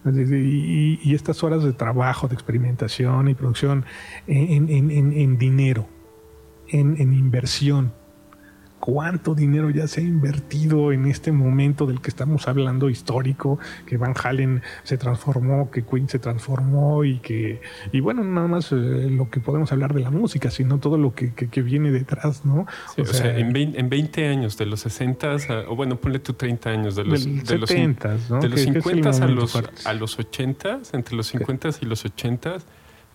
[0.05, 3.85] y, estas horas de trabajo, de experimentación y producción
[4.29, 5.89] en, en dinero,
[6.69, 7.93] en inversión,
[8.81, 13.97] cuánto dinero ya se ha invertido en este momento del que estamos hablando histórico, que
[13.97, 17.61] Van Halen se transformó, que Queen se transformó y que,
[17.93, 21.15] y bueno, nada más eh, lo que podemos hablar de la música, sino todo lo
[21.15, 22.67] que, viene detrás, ¿no?
[22.99, 25.37] o, sea, en, 20, años, de los 60,
[25.69, 29.29] o bueno, ponle tú 30 años, de los, de los, 70, de los 50 a
[29.29, 32.59] los, a los 80, entre los 50 y los 80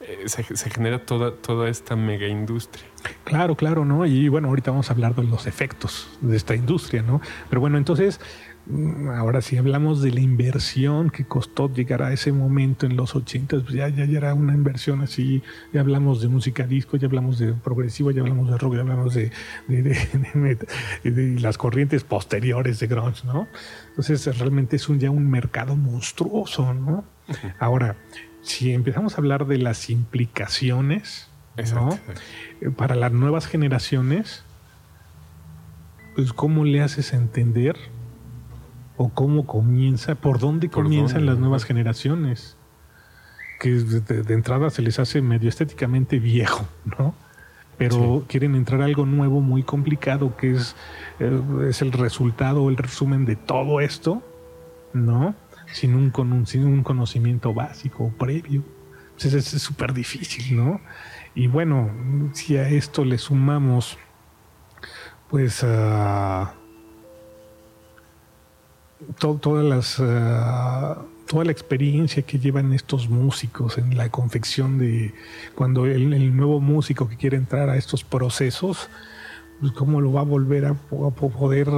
[0.08, 2.84] eh, se, genera toda, toda esta mega industria.
[3.24, 4.06] Claro, claro, ¿no?
[4.06, 7.22] Y bueno, ahorita vamos a hablar de los efectos de esta industria, ¿no?
[7.50, 8.20] Pero bueno, entonces,
[8.66, 13.16] mm, ahora si hablamos de la inversión que costó llegar a ese momento en los
[13.16, 17.38] 80, pues ya, ya, era una inversión así, ya hablamos de música disco, ya hablamos
[17.38, 19.32] de progresivo, ya hablamos de rock, ya hablamos de,
[19.68, 23.48] de, las corrientes posteriores de grunge, ¿no?
[23.90, 27.04] Entonces realmente es un, ya un mercado monstruoso, ¿no?
[27.60, 27.96] Ahora,
[28.42, 34.44] si empezamos a hablar de las implicaciones eh, para las nuevas generaciones,
[36.16, 37.76] pues cómo le haces entender
[38.98, 42.58] o cómo comienza, por dónde comienzan las nuevas generaciones,
[43.60, 47.14] que de, entrada se les hace medio estéticamente viejo, ¿no?
[47.78, 50.76] Pero quieren entrar a algo nuevo muy complicado, que es,
[51.20, 54.22] eh, es el resultado, el resumen de todo esto,
[54.94, 55.34] ¿no?
[55.74, 58.64] Sin un, con un, sin un conocimiento básico previo.
[59.14, 60.82] Pues es súper difícil, ¿no?
[61.36, 61.90] Y bueno,
[62.34, 63.98] si a esto le sumamos,
[65.30, 66.48] pues, uh,
[69.18, 69.96] todas las,
[71.28, 75.14] toda la experiencia que llevan estos músicos en la confección de
[75.56, 78.90] cuando el, nuevo músico que quiere entrar a estos procesos,
[79.60, 81.70] pues cómo lo va a volver a poder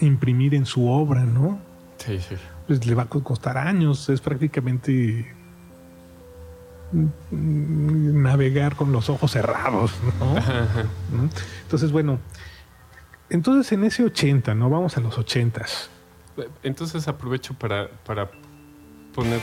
[0.00, 1.60] imprimir en su obra, ¿no?
[1.98, 4.08] Sí, sí pues le va a costar años.
[4.08, 5.34] Es prácticamente
[7.30, 11.28] navegar con los ojos cerrados, ¿no?
[11.62, 12.20] Entonces, bueno,
[13.28, 14.70] entonces en ese 80, ¿no?
[14.70, 15.66] Vamos a los 80.
[16.62, 18.30] Entonces aprovecho para, para
[19.14, 19.40] poner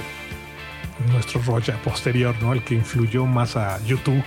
[1.11, 2.53] nuestro rollo posterior, ¿no?
[2.53, 4.23] El que influyó más a YouTube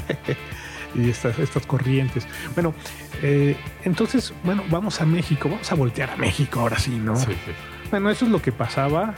[0.94, 2.26] y estas, estas corrientes.
[2.54, 2.74] Bueno,
[3.22, 7.16] eh, entonces, bueno, vamos a México, vamos a voltear a México ahora sí, ¿no?
[7.16, 7.52] Sí, sí.
[7.90, 9.14] Bueno, eso es lo que pasaba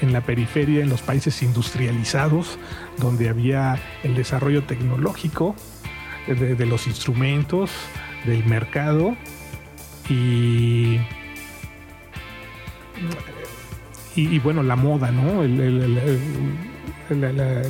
[0.00, 2.58] en la periferia, en los países industrializados,
[2.98, 5.56] donde había el desarrollo tecnológico
[6.26, 7.70] de, los instrumentos,
[8.24, 9.16] del mercado
[10.08, 11.00] y,
[14.14, 15.42] y, bueno, la moda, ¿no?
[17.10, 17.62] la,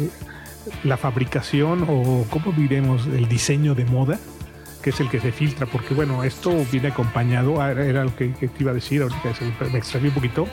[0.96, 3.06] fabricación o, ¿cómo diremos?
[3.06, 4.18] El diseño de moda
[4.86, 8.28] que es el que se filtra, porque bueno, esto viene acompañado, ah, era lo que,
[8.28, 10.46] te iba a decir, ahorita me extraví un poquito,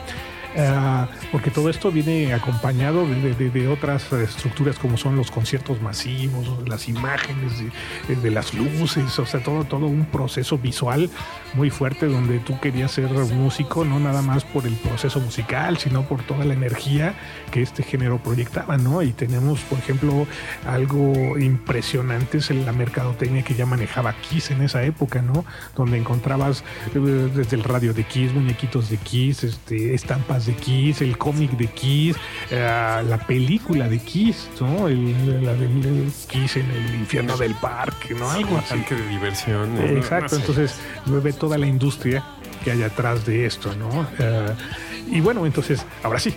[0.55, 6.87] Ah, porque todo esto viene acompañado de, otras estructuras como son los conciertos masivos, las
[6.87, 7.53] imágenes
[8.07, 11.09] de, las luces, o sea, todo, todo un proceso visual
[11.55, 16.03] muy fuerte donde tú querías ser músico, no nada más por el proceso musical, sino
[16.03, 17.15] por toda la energía
[17.51, 19.01] que este género proyectaba, ¿no?
[19.01, 20.27] Y tenemos, por ejemplo,
[20.67, 25.45] algo impresionante es la mercadotecnia que ya manejaba Kiss en esa época, ¿no?
[25.75, 26.63] Donde encontrabas
[26.93, 31.51] eh, desde el radio de Kiss, muñequitos de Kiss, este, estampas de Kiss, el cómic
[31.51, 32.15] de Kiss,
[32.49, 34.87] eh, la película de Kiss, ¿no?
[34.87, 38.29] El, la del Kiss en el infierno del parque, ¿no?
[38.29, 38.75] Algo así.
[38.75, 39.77] Parque de diversión.
[39.77, 40.75] Exacto, entonces
[41.05, 42.23] ve toda la industria
[42.63, 44.07] que hay atrás de esto, ¿no?
[44.19, 44.55] Eh,
[45.11, 46.33] y bueno, entonces, ahora sí,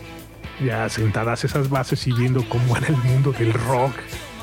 [0.64, 3.94] ya sentadas esas bases y viendo cómo era el mundo del rock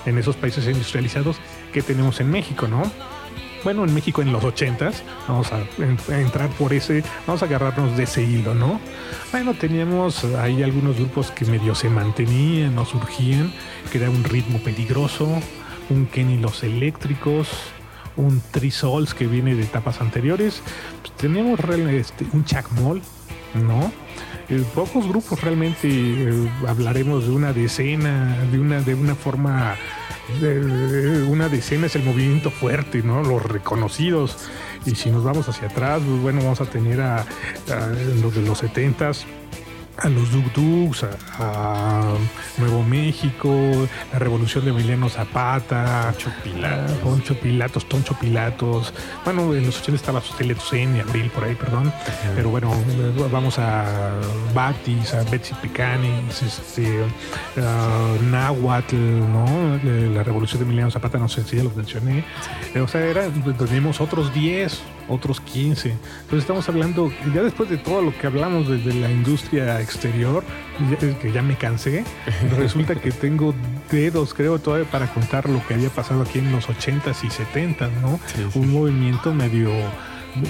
[0.06, 1.38] en esos países industrializados
[1.72, 2.84] que tenemos en México, ¿no?
[3.64, 4.92] Bueno, en México en los 80
[5.28, 5.64] vamos a,
[6.14, 8.80] entrar por ese, vamos a agarrarnos de ese hilo, ¿no?
[9.32, 13.54] Bueno, teníamos ahí algunos grupos que medio se mantenían o surgían,
[13.92, 15.30] que era un ritmo peligroso,
[15.90, 17.48] un Kenny Los Eléctricos,
[18.16, 20.62] un Trisols que viene de etapas anteriores.
[21.02, 23.02] Pues tenemos este, un Chacmol,
[23.56, 23.92] ¿no?
[24.54, 29.76] Eh, pocos grupos realmente eh, hablaremos de una decena, de una, de una forma
[30.40, 33.24] de, una decena es el movimiento fuerte, ¿no?
[33.24, 34.38] Los reconocidos.
[34.86, 37.26] Y si nos vamos hacia atrás, pues bueno, vamos a tener a,
[38.22, 39.26] los de los setentas
[39.98, 40.44] a los Duk
[41.40, 42.16] a,
[42.58, 48.94] Nuevo México, la revolución de Emiliano Zapata, Poncho Pilatos, Poncho Pilatos, Toncho Pilatos.
[49.24, 51.92] Bueno, en los 80 estaba Teletocen y Abril por ahí, perdón.
[52.36, 52.72] Pero bueno,
[53.32, 54.20] vamos a
[54.54, 57.06] Batis, a Betsy Picanis, este,
[58.30, 59.80] Nahuatl, ¿no?
[60.14, 62.24] La revolución de Emiliano Zapata, no sé si ya los mencioné.
[62.82, 63.28] O sea, era,
[63.58, 65.92] tenemos otros 10 otros 15.
[65.92, 70.44] Entonces estamos hablando, ya después de todo lo que hablamos desde la industria exterior,
[71.22, 72.04] que ya me cansé,
[72.58, 73.54] resulta que tengo
[73.92, 77.92] dedos, creo, todavía para contar lo que había pasado aquí en los 80s y 70s,
[78.02, 78.20] ¿no?
[78.56, 79.72] Un movimiento medio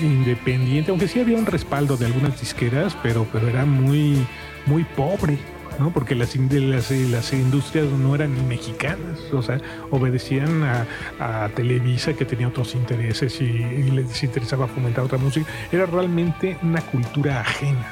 [0.01, 4.25] independiente, aunque sí había un respaldo de algunas disqueras, pero, pero era muy,
[4.65, 5.37] muy pobre.
[5.79, 5.91] ¿No?
[5.91, 9.59] porque las, las, las, industrias no eran mexicanas, o sea,
[9.91, 15.49] obedecían a, Televisa que tenía otros intereses y, les interesaba fomentar otra música.
[15.71, 17.87] Era realmente una cultura ajena.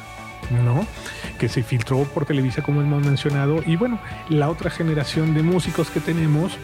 [0.66, 0.86] ¿no?
[1.40, 5.90] que se filtró por Televisa como hemos mencionado y bueno, la otra generación de músicos
[5.90, 6.58] que tenemos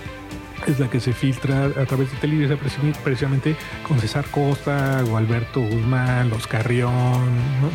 [0.68, 2.55] es la que se filtra a través de Televisa
[3.03, 3.55] precisamente
[3.88, 7.26] con César Costa, o Alberto Guzmán, Los Carrión,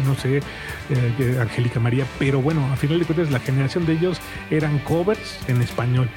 [0.06, 0.42] no, sé,
[0.90, 4.20] eh, Angélica María, pero bueno, a final de cuentas la generación de ellos
[4.50, 6.08] eran covers en español,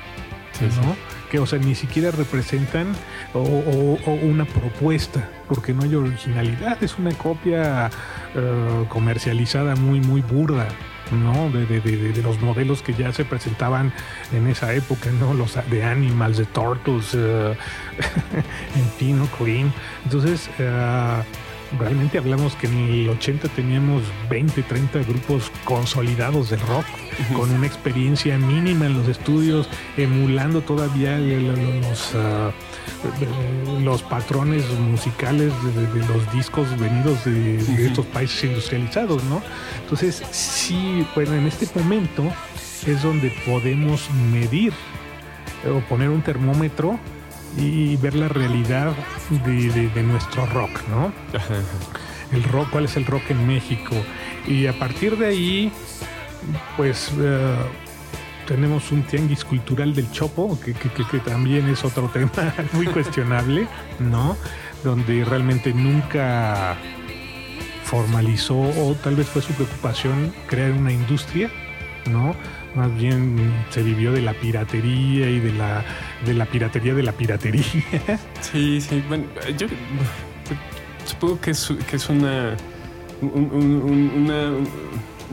[0.61, 0.95] ¿no?
[1.31, 2.87] Que, o sea, ni siquiera representan
[3.33, 7.89] o, una propuesta, porque no hay originalidad, es una copia
[8.35, 10.67] eh, comercializada muy, muy burda.
[11.11, 11.49] ¿No?
[11.49, 13.93] De, de, los modelos que ya se presentaban
[14.33, 15.33] en esa época, ¿no?
[15.33, 17.55] Los de Animals, de Turtles, uh,
[18.75, 19.27] en fin, ¿no?
[19.37, 19.71] Queen.
[20.03, 21.23] Entonces, uh,
[21.79, 26.85] realmente hablamos que en el 80 teníamos 20, 30 grupos consolidados de rock,
[27.33, 35.99] con una experiencia mínima en los estudios, emulando todavía los, uh, los patrones musicales de,
[36.07, 39.41] los discos venidos de, estos países industrializados, ¿no?
[39.81, 42.23] Entonces, sí, bueno, en este momento
[42.85, 44.73] es donde podemos medir
[45.65, 46.99] o poner un termómetro
[47.57, 48.93] y ver la realidad
[49.29, 51.13] de, nuestro rock, ¿no?
[52.31, 53.95] El rock, ¿cuál es el rock en México?
[54.47, 55.71] Y a partir de ahí,
[56.75, 57.55] pues eh,
[58.47, 60.73] tenemos un tianguis cultural del Chopo, que,
[61.19, 63.67] también es otro tema muy cuestionable,
[63.99, 64.35] ¿no?
[64.83, 66.75] Donde realmente nunca
[67.83, 71.49] formalizó o tal vez fue su preocupación crear una industria,
[72.09, 72.35] ¿no?
[72.75, 75.83] Más bien se vivió de la piratería y de la,
[76.25, 77.63] de la piratería de la piratería.
[78.41, 79.03] Sí, sí.
[79.07, 79.25] Bueno,
[79.57, 79.67] yo
[81.05, 82.55] supongo que es, que es una,
[83.21, 84.51] una,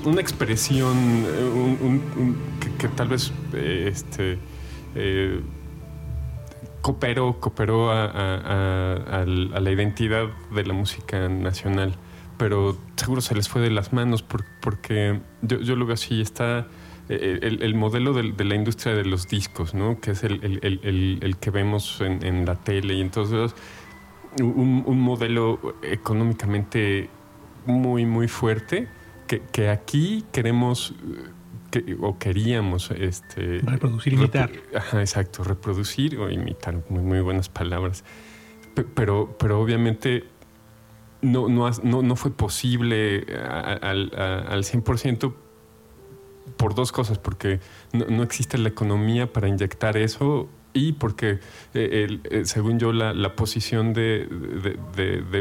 [0.05, 0.97] una expresión
[2.79, 4.39] que, tal vez este,
[4.95, 5.41] eh,
[6.81, 11.95] cooperó, cooperó a, la identidad de la música nacional,
[12.39, 14.25] pero seguro se les fue de las manos
[14.61, 16.67] porque yo, yo lo veo así, está
[17.21, 20.01] eh, el, modelo de, la industria de los discos, ¿no?
[20.01, 23.55] que es el, que vemos en, la tele y entonces
[24.41, 27.09] un, un modelo económicamente
[27.67, 28.89] muy, muy fuerte
[29.41, 30.95] que, aquí queremos
[31.71, 34.51] que, o queríamos este, reproducir, imitar.
[34.75, 38.05] ajá, exacto, reproducir o imitar, muy, muy buenas palabras.
[38.95, 40.25] pero, pero obviamente
[41.23, 41.71] no, no,
[42.03, 43.25] no, fue posible
[43.81, 45.35] al, al 100%
[46.57, 47.61] por dos cosas, porque
[47.93, 51.41] no, existe la economía para inyectar eso y porque,
[51.75, 54.29] eh, eh, según yo, la, posición de,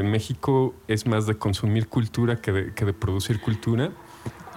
[0.03, 3.91] México es más de consumir cultura que de, producir cultura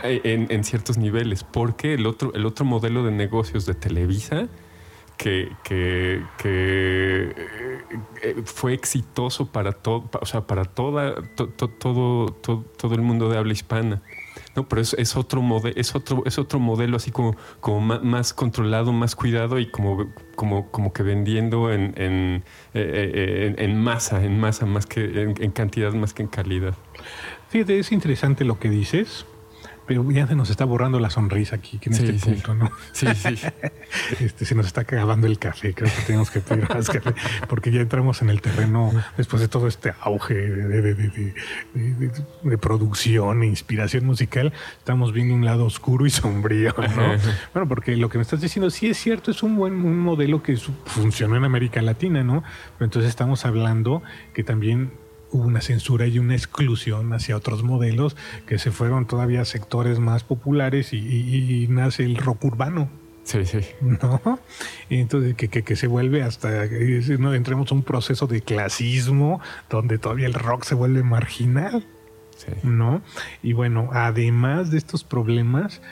[0.02, 4.48] eh, en, ciertos niveles, porque el otro, el otro modelo de negocios de Televisa,
[5.16, 5.52] que,
[8.44, 11.14] fue exitoso para todo, o sea, para toda,
[11.78, 14.02] todo, todo el mundo de habla hispana
[14.57, 18.92] no, pero es, otro modelo, es otro, es otro modelo así como, como más controlado,
[18.92, 22.44] más cuidado y como, como, como que vendiendo en, en,
[22.74, 26.74] eh, eh, masa, en masa, más que en, cantidad más que en calidad.
[27.48, 29.26] Fíjate, es interesante lo que dices,
[29.87, 32.70] pero ya se nos está borrando la sonrisa aquí, que en este punto, ¿no?
[32.93, 33.39] Sí, sí.
[34.20, 37.14] este, se nos está acabando el café, creo que tenemos que pedir más café,
[37.49, 40.95] porque ya entramos en el terreno después de todo este auge de,
[42.43, 47.16] de, producción e inspiración musical, estamos viendo un lado oscuro y sombrío, ¿no?
[47.53, 50.43] bueno, porque lo que me estás diciendo sí es cierto, es un buen un modelo
[50.43, 50.57] que
[50.87, 52.43] funcionó en América Latina, ¿no?
[52.78, 54.93] Pero entonces estamos hablando que también
[55.35, 58.16] hubo una censura y una exclusión hacia otros modelos
[58.47, 62.89] que se fueron todavía a sectores más populares y, nace el rock urbano.
[63.24, 63.61] Sí, sí.
[63.80, 64.39] ¿No?
[64.91, 66.66] entonces que, que, se vuelve hasta,
[67.18, 71.85] no entremos a un proceso de clasismo donde todavía el rock se vuelve marginal.
[72.37, 72.53] Sí.
[72.62, 73.03] ¿No?
[73.43, 75.82] Y bueno, además de estos problemas,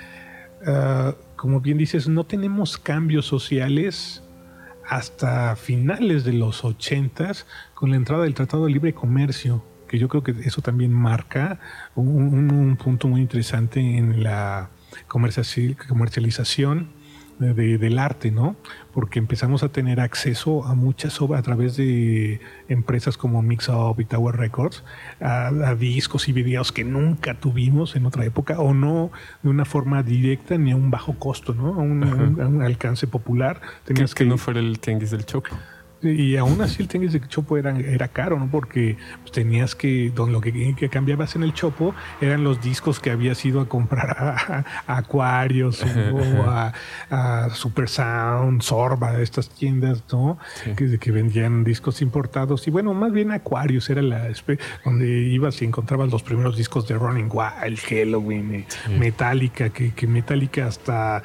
[0.66, 4.22] ah, como bien dices, no tenemos cambios sociales
[4.96, 10.06] hasta finales de los ochentas con la entrada del Tratado de Libre Comercio, que yo
[10.08, 11.58] creo que eso también marca
[11.94, 14.68] un, punto muy interesante en la
[15.08, 16.90] comercialización
[17.38, 18.56] del arte, ¿no?
[18.92, 24.00] Porque empezamos a tener acceso a muchas obras a través de empresas como Mix Up
[24.00, 24.84] y Tower Records,
[25.20, 29.10] a, discos y videos que nunca tuvimos en otra época, o no
[29.42, 31.74] de una forma directa ni a un bajo costo, ¿no?
[31.74, 33.60] A un, alcance popular.
[33.84, 35.56] Tenías que, que no fuera el tianguis del Choco.
[36.02, 38.50] Y aún así el tenis de chopo era, era caro, ¿no?
[38.50, 40.52] Porque pues, tenías que, don, lo que,
[40.90, 46.44] cambiabas en el chopo eran los discos que habías ido a comprar a, Aquarius o
[47.10, 50.38] a, Super Sound, Sorba, estas tiendas, ¿no?
[50.76, 52.66] Que, que, vendían discos importados.
[52.66, 54.28] Y bueno, más bien Aquarius era la
[54.84, 58.66] donde ibas y encontrabas los primeros discos de Running Wild, Halloween, eh,
[58.98, 61.22] Metallica, que, que Metallica hasta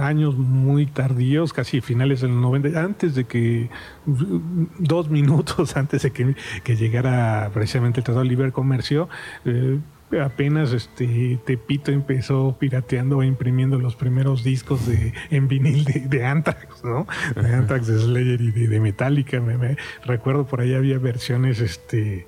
[0.00, 3.67] años muy tardíos, casi finales del 90, antes de que
[4.78, 9.08] dos minutos antes de que, llegara precisamente el Tratado de Libre Comercio,
[9.44, 9.78] eh,
[10.22, 16.82] apenas este Tepito empezó pirateando e imprimiendo los primeros discos de en vinil de, Anthrax,
[16.82, 17.06] ¿no?
[17.34, 19.40] De Anthrax, de Slayer y de, Metallica.
[19.40, 22.26] Me, recuerdo por ahí había versiones este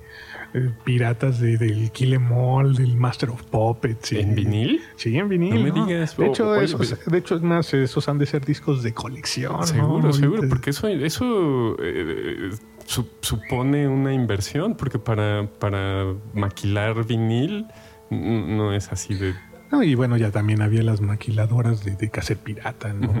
[0.83, 4.13] piratas de, del Kill Em All, del Master of Puppets.
[4.13, 4.81] ¿En vinil?
[4.95, 5.55] Sí, en vinil.
[5.55, 6.17] No me digas.
[6.17, 9.65] De hecho, pues, de hecho, es más, esos han de ser discos de colección.
[9.65, 12.51] Seguro, seguro, porque eso, eso eh,
[13.21, 17.67] supone una inversión, porque para, para maquilar vinil
[18.09, 19.33] no es así de
[19.83, 23.13] y bueno, ya también había las maquiladoras de, de pirata, ¿no?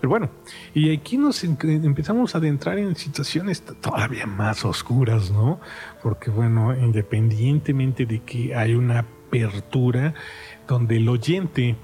[0.00, 0.30] pero bueno,
[0.74, 5.60] y aquí nos empezamos a adentrar en situaciones todavía más oscuras, ¿no?
[6.02, 10.14] Porque bueno, independientemente de que hay una apertura
[10.66, 11.76] donde el oyente, eh,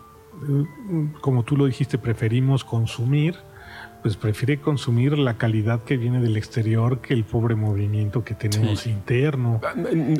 [1.23, 3.37] como tú lo dijiste, preferimos consumir,
[4.05, 8.87] pues prefiere consumir la calidad que viene del exterior que el pobre movimiento que tenemos
[8.87, 9.63] interno.
[9.65, 9.73] Ah,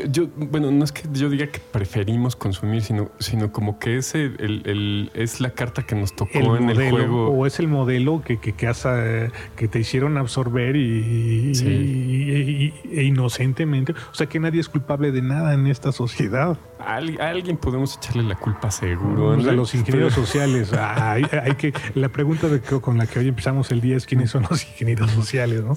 [0.09, 4.15] yo, bueno, no es que yo diga que preferimos consumir, sino, sino como que es,
[4.15, 7.29] el, es la carta que nos tocó en el juego.
[7.29, 8.73] O es el modelo que, que, que,
[9.55, 11.53] que te hicieron absorber y,
[12.91, 13.93] e inocentemente.
[13.93, 16.57] O sea que nadie es culpable de nada en esta sociedad.
[16.87, 19.33] A, alguien podemos echarle la culpa seguro.
[19.33, 20.73] A los ingenieros sociales.
[20.79, 21.25] hay,
[21.57, 24.65] que, la pregunta de, con la que hoy empezamos el día es quiénes son los
[24.65, 25.77] ingenieros sociales, ¿no?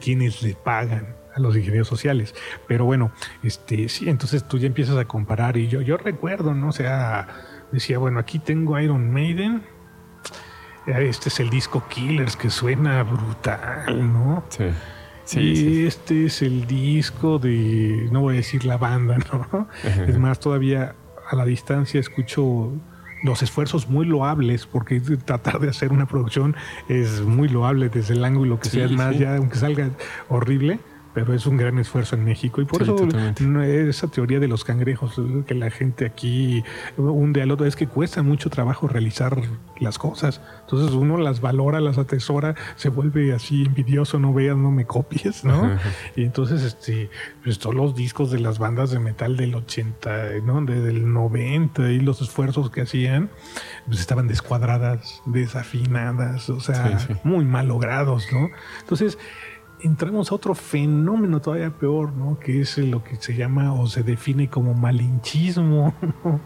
[0.00, 2.34] ¿Quiénes le pagan a los ingenieros sociales.
[2.66, 6.68] Pero bueno, este, sí, entonces tú ya empiezas a comparar y yo, yo recuerdo, ¿no?
[6.68, 7.28] O sea,
[7.72, 9.62] decía, bueno, aquí tengo Iron Maiden.
[10.86, 14.44] Este es el disco Killers que suena brutal, ¿no?
[14.48, 14.64] Sí.
[15.28, 19.68] Sí, y este es el disco de, no voy a decir la banda, ¿no?
[20.06, 20.94] Es más, todavía
[21.30, 22.72] a la distancia escucho
[23.22, 26.56] los esfuerzos muy loables, porque tratar de hacer una producción
[26.88, 29.90] es muy loable desde el ángulo que sea, más ya, aunque salga
[30.30, 30.80] horrible,
[31.14, 32.60] pero es un gran esfuerzo en México.
[32.60, 32.96] Y por eso
[33.62, 36.62] esa teoría de los cangrejos, que la gente aquí
[36.96, 39.40] hunde al otro, es que cuesta mucho trabajo realizar
[39.80, 40.40] las cosas.
[40.60, 45.44] Entonces uno las valora, las atesora, se vuelve así envidioso, no veas, no me copies,
[45.44, 45.78] ¿no?
[46.16, 47.10] y entonces, este,
[47.42, 50.64] pues todos los discos de las bandas de metal del 80, ¿no?
[50.64, 53.30] del 90 y los esfuerzos que hacían,
[53.86, 58.50] pues estaban descuadradas, desafinadas, o sea, muy mal logrados, ¿no?
[58.80, 59.18] Entonces,
[59.80, 62.38] entramos a otro fenómeno todavía peor, ¿no?
[62.38, 65.94] Que es lo que se llama o se define como malinchismo.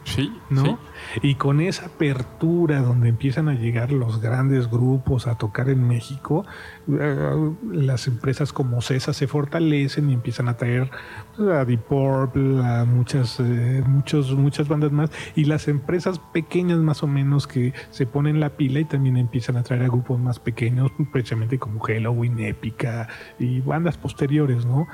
[0.05, 0.79] Sí, ¿no?
[1.23, 6.45] Y con esa apertura donde empiezan a llegar los grandes grupos a tocar en México,
[6.89, 10.91] eh, las empresas como CESA se fortalecen y empiezan a traer
[11.39, 17.03] a Deep Purple, a muchas, eh, muchos, muchas bandas más, y las empresas pequeñas más
[17.03, 20.39] o menos que se ponen la pila y también empiezan a traer a grupos más
[20.39, 23.09] pequeños, precisamente como Halloween, Épica
[23.39, 24.87] y bandas posteriores, ¿no?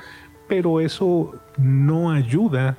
[0.47, 2.77] Pero eso no ayuda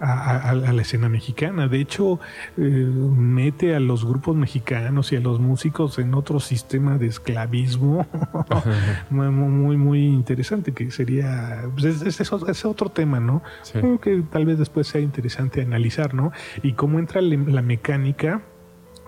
[0.00, 1.68] a, la escena mexicana.
[1.68, 2.20] De hecho,
[2.56, 8.06] eh, mete a los grupos mexicanos y a los músicos en otro sistema de esclavismo
[9.10, 13.42] muy, muy interesante, que sería, pues, es, otro tema, ¿no?
[13.72, 16.32] Creo que tal vez después sea interesante analizar, ¿no?
[16.62, 18.42] Y cómo entra la mecánica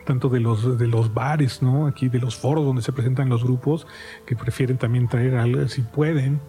[0.06, 1.86] tanto de los de los bares, ¿no?
[1.86, 3.86] Aquí de los foros donde se presentan los grupos
[4.24, 6.40] que prefieren también traer algo si pueden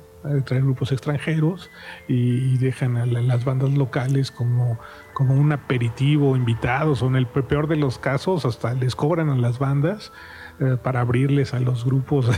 [0.45, 1.70] traer grupos extranjeros
[2.08, 4.80] y, dejan a las bandas locales como,
[5.14, 9.36] como un aperitivo, invitados, o en el peor de los casos hasta les cobran a
[9.36, 10.12] las bandas
[10.60, 12.30] eh, para abrirles a los grupos.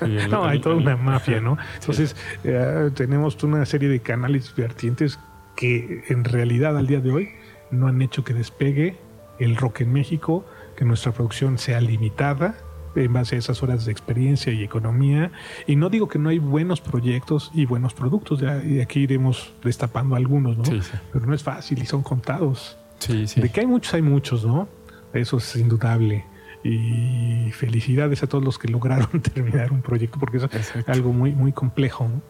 [0.30, 1.56] no, hay toda una mafia, ¿no?
[1.80, 5.18] Entonces, eh, tenemos una serie de canales vertientes
[5.56, 7.28] que en realidad al día de hoy
[7.70, 8.96] no han hecho que despegue
[9.38, 10.44] el rock en México,
[10.76, 12.56] que nuestra producción sea limitada,
[12.94, 15.32] en base a esas horas de experiencia y economía.
[15.66, 19.52] Y no digo que no hay buenos proyectos y buenos productos, ya, y aquí iremos
[19.62, 20.64] destapando algunos, ¿no?
[21.12, 22.76] Pero no es fácil y son contados.
[23.08, 24.68] De que hay muchos, hay muchos, ¿no?
[25.12, 26.24] Eso es indudable.
[26.64, 31.52] Y felicidades a todos los que lograron terminar un proyecto, porque es algo muy, muy
[31.52, 32.08] complejo.
[32.08, 32.22] ¿no?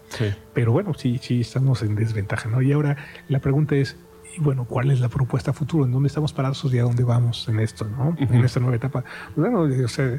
[0.54, 2.62] Pero bueno, sí, sí, estamos en desventaja, ¿no?
[2.62, 2.96] Y ahora
[3.28, 3.96] la pregunta es,
[4.36, 5.84] y bueno, ¿cuál es la propuesta futuro?
[5.84, 8.16] ¿En dónde estamos parados y a dónde vamos en esto, ¿no?
[8.18, 9.04] En esta nueva etapa.
[9.36, 10.18] Bueno, o sea,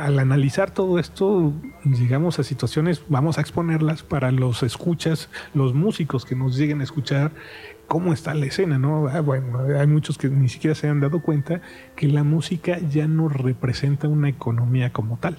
[0.00, 1.52] al analizar todo esto,
[1.84, 6.84] llegamos a situaciones, vamos a exponerlas para los escuchas, los músicos que nos lleguen a
[6.84, 7.32] escuchar
[7.86, 9.08] cómo está la escena, ¿no?
[9.08, 11.60] Ah, bueno, hay muchos que ni siquiera se han dado cuenta
[11.94, 15.36] que la música ya no representa una economía como tal.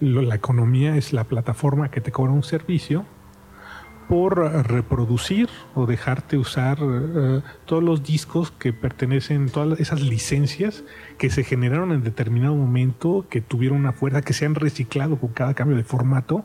[0.00, 3.06] La economía es la plataforma que te cobra un servicio
[4.08, 10.82] por reproducir o dejarte usar eh, todos los discos que pertenecen, todas esas licencias
[11.18, 15.30] que se generaron en determinado momento, que tuvieron una fuerza, que se han reciclado con
[15.30, 16.44] cada cambio de formato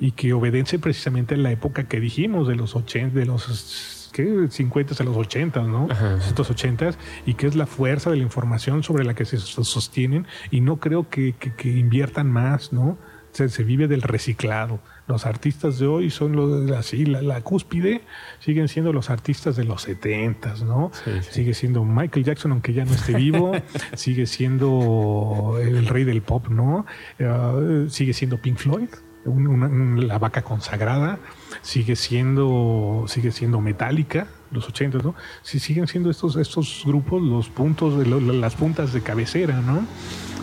[0.00, 4.46] y que obedece precisamente a la época que dijimos, de los 80, de los ¿qué?
[4.48, 5.88] 50 a los 80, ¿no?
[6.26, 6.90] Estos 80
[7.26, 10.78] y que es la fuerza de la información sobre la que se sostienen y no
[10.78, 12.96] creo que, que, inviertan más, ¿no?
[13.32, 18.02] se vive del reciclado los artistas de hoy son los, así, la, la, cúspide,
[18.40, 20.90] siguen siendo los artistas de los 70, ¿no?
[21.30, 23.52] Sigue siendo Michael Jackson, aunque ya no esté vivo,
[23.94, 26.86] sigue siendo el rey del pop, ¿no?
[27.18, 28.88] Eh, sigue siendo Pink Floyd,
[29.26, 31.18] la vaca consagrada,
[31.62, 35.14] sigue siendo, sigue siendo Metallica, los 80, ¿no?
[35.42, 39.86] Sí, siguen siendo estos, estos grupos los puntos, las puntas de cabecera, ¿no?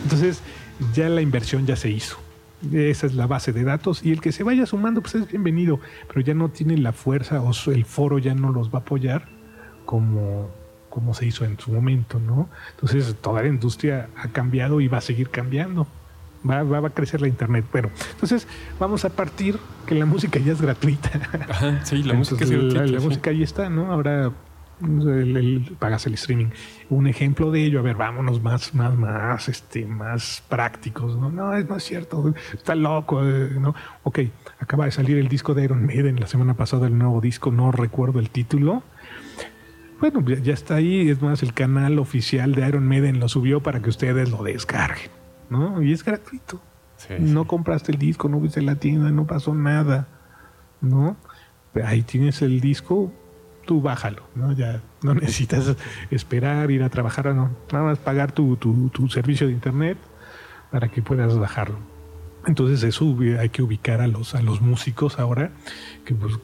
[0.02, 0.40] Entonces,
[0.94, 2.18] ya la inversión ya se hizo.
[2.72, 5.80] Esa es la base de datos y el que se vaya sumando pues es bienvenido,
[6.06, 9.28] pero ya no tiene la fuerza o el foro ya no los va a apoyar
[9.84, 10.48] como,
[10.88, 12.48] como se hizo en su momento, ¿no?
[12.70, 15.86] Entonces toda la industria ha cambiado y va a seguir cambiando.
[16.48, 17.64] Va, va, a crecer la internet.
[17.70, 18.48] Bueno, entonces
[18.80, 21.10] vamos a partir que la música ya es gratuita.
[21.84, 22.86] sí, la música es gratuita.
[22.86, 23.92] La, música ahí está, ¿no?
[23.92, 24.32] Ahora
[24.82, 26.50] el, pagas el streaming.
[26.90, 31.16] Un ejemplo de ello, a ver, vámonos más, más, más, este, más prácticos.
[31.16, 33.74] No, no, es más cierto, está loco, eh, ¿no?
[34.02, 34.20] Ok,
[34.58, 37.72] acaba de salir el disco de Iron Maiden la semana pasada, el nuevo disco, no
[37.72, 38.82] recuerdo el título.
[40.00, 43.80] Bueno, ya, está ahí, es más, el canal oficial de Iron Maiden lo subió para
[43.80, 45.10] que ustedes lo descarguen,
[45.48, 45.80] ¿no?
[45.80, 46.60] Y es gratuito.
[47.20, 50.08] no compraste el disco, no viste la tienda, no pasó nada,
[50.80, 51.16] ¿no?
[51.84, 53.12] Ahí tienes el disco,
[53.66, 54.52] tú bájalo, ¿no?
[54.52, 55.76] Ya no necesitas
[56.10, 59.98] esperar, ir a trabajar, no, nada más pagar tu, tu, tu servicio de internet
[60.70, 61.92] para que puedas bajarlo.
[62.46, 65.52] Entonces eso hay que ubicar a los, a los músicos ahora,
[66.04, 66.34] que, pues,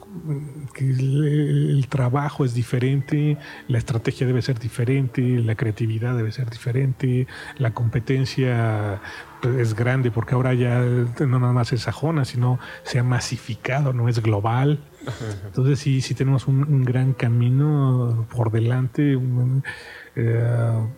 [0.79, 7.73] el, trabajo es diferente, la estrategia debe ser diferente, la creatividad debe ser diferente, la
[7.73, 9.01] competencia
[9.43, 13.93] pues, es grande porque ahora ya no nada más es sajona, sino se ha masificado,
[13.93, 14.79] no es global.
[15.45, 19.19] Entonces sí, sí tenemos un, gran camino por delante.
[20.17, 20.89] Eh,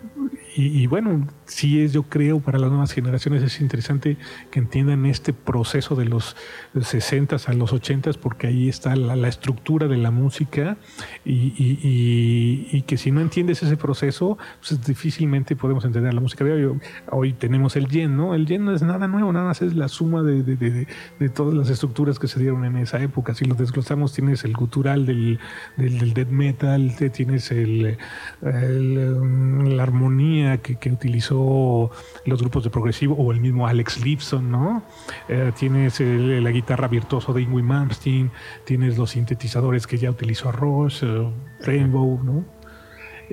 [0.53, 4.17] y, bueno, sí es, yo creo, para las nuevas generaciones es interesante
[4.49, 6.35] que entiendan este proceso de los
[6.79, 10.77] 60 a los 80 porque ahí está la, estructura de la música
[11.23, 16.79] y, que si no entiendes ese proceso, pues difícilmente podemos entender la música de hoy.
[17.09, 18.35] Hoy tenemos el yen, ¿no?
[18.35, 21.69] El yen no es nada nuevo, nada más es la suma de, de, todas las
[21.69, 23.33] estructuras que se dieron en esa época.
[23.35, 25.39] Si lo desglosamos, tienes el gutural del,
[25.77, 27.97] del, death metal, tienes el,
[28.41, 31.91] la armonía que, utilizó
[32.25, 34.83] los grupos de progresivo o el mismo Alex Lipson, ¿no?
[35.29, 38.31] Eh, tienes la guitarra virtuoso de Ingrid Malmsteen,
[38.65, 41.31] tienes los sintetizadores que ya utilizó Roche, eh,
[41.61, 42.60] Rainbow, ¿no?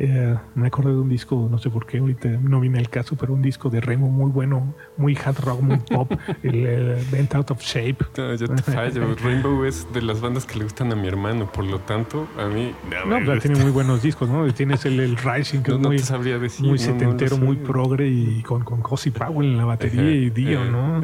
[0.01, 3.17] Eh, me acordé de un disco, no sé por qué, ahorita no viene el caso,
[3.17, 6.13] pero un disco de Remo muy bueno, muy hard rock, muy pop,
[6.45, 7.99] el Bent Out of Shape.
[8.17, 9.17] No, yo te fallo.
[9.23, 12.47] Rainbow es de las bandas que le gustan a mi hermano, por lo tanto, a
[12.47, 12.73] mí.
[13.09, 14.47] No, pero tiene muy buenos discos, ¿no?
[14.53, 19.11] Tienes el, el Rising, que es muy, muy setentero, muy progre y con, con Cosi
[19.11, 21.03] Powell en la batería y Dio, ¿no?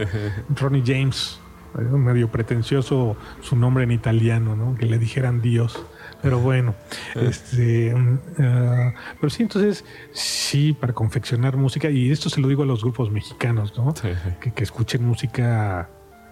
[0.54, 1.40] Ronnie James
[1.82, 4.74] medio pretencioso su nombre en italiano, ¿no?
[4.76, 5.84] Que le dijeran Dios.
[6.24, 6.74] Pero bueno,
[7.16, 12.62] este, mm, ah, pero sí, entonces, sí, para confeccionar música, y esto se lo digo
[12.62, 13.92] a los grupos mexicanos, ¿no?
[14.40, 15.90] Que, que escuchen música,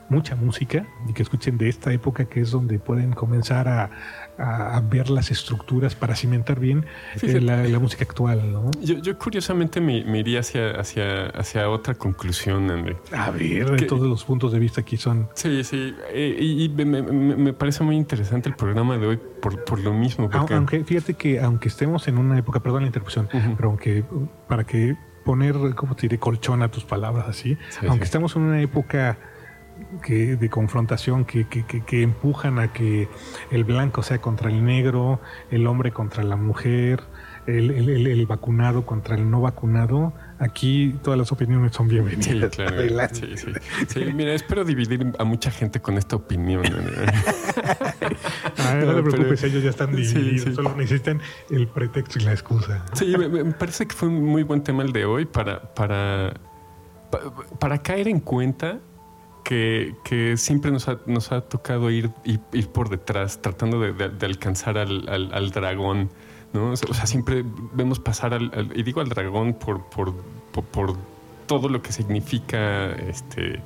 [0.08, 3.90] mucha música, y que escuchen de esta época que es donde pueden comenzar a,
[4.38, 6.86] a, ver las estructuras para cimentar bien
[7.22, 8.52] eh, la, música actual.
[8.52, 8.70] ¿no?
[8.80, 12.96] Yo, curiosamente me, iría hacia, hacia, hacia otra conclusión, André.
[13.12, 15.28] A ver, todos los puntos de vista aquí son...
[15.34, 19.92] Sí, sí, eh, y, me, parece muy interesante el programa de hoy por, por lo
[19.92, 20.28] mismo.
[20.32, 24.04] Aunque fíjate que aunque estemos en una época, perdón la interrupción, pero aunque
[24.48, 26.18] para que poner, ¿cómo te diré?
[26.18, 27.56] Colchón a tus palabras así,
[27.88, 29.18] aunque estamos en una época
[30.02, 33.08] que, de confrontación que, que, que, empujan a que
[33.50, 35.20] el blanco sea contra el negro,
[35.50, 37.02] el hombre contra la mujer,
[37.46, 40.12] el, el, el, vacunado contra el no vacunado.
[40.38, 42.54] Aquí todas las opiniones son bienvenidas.
[42.54, 43.14] Sí, claro.
[43.14, 43.34] Sí,
[43.88, 44.04] sí.
[44.14, 46.62] mira, espero dividir a mucha gente con esta opinión.
[48.58, 51.20] Ah, no, te preocupes, ellos ya están divididos, solo necesitan
[51.50, 52.84] el pretexto y la excusa.
[52.92, 56.34] Sí, me, parece que fue un muy buen tema el de hoy para, para,
[57.58, 58.78] para caer en cuenta
[59.42, 62.10] que, siempre nos ha, tocado ir,
[62.72, 66.10] por detrás, tratando de, alcanzar al, al, dragón.
[66.52, 66.72] ¿no?
[66.72, 70.96] O sea, siempre vemos pasar al, y digo al dragón por, por,
[71.46, 73.60] todo lo que significa este,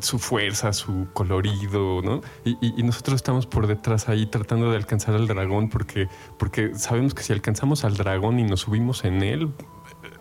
[0.00, 2.20] su fuerza, su colorido, ¿no?
[2.44, 6.08] Y, nosotros estamos por detrás ahí tratando de alcanzar al dragón porque
[6.74, 9.52] sabemos que si alcanzamos al dragón y nos subimos en él,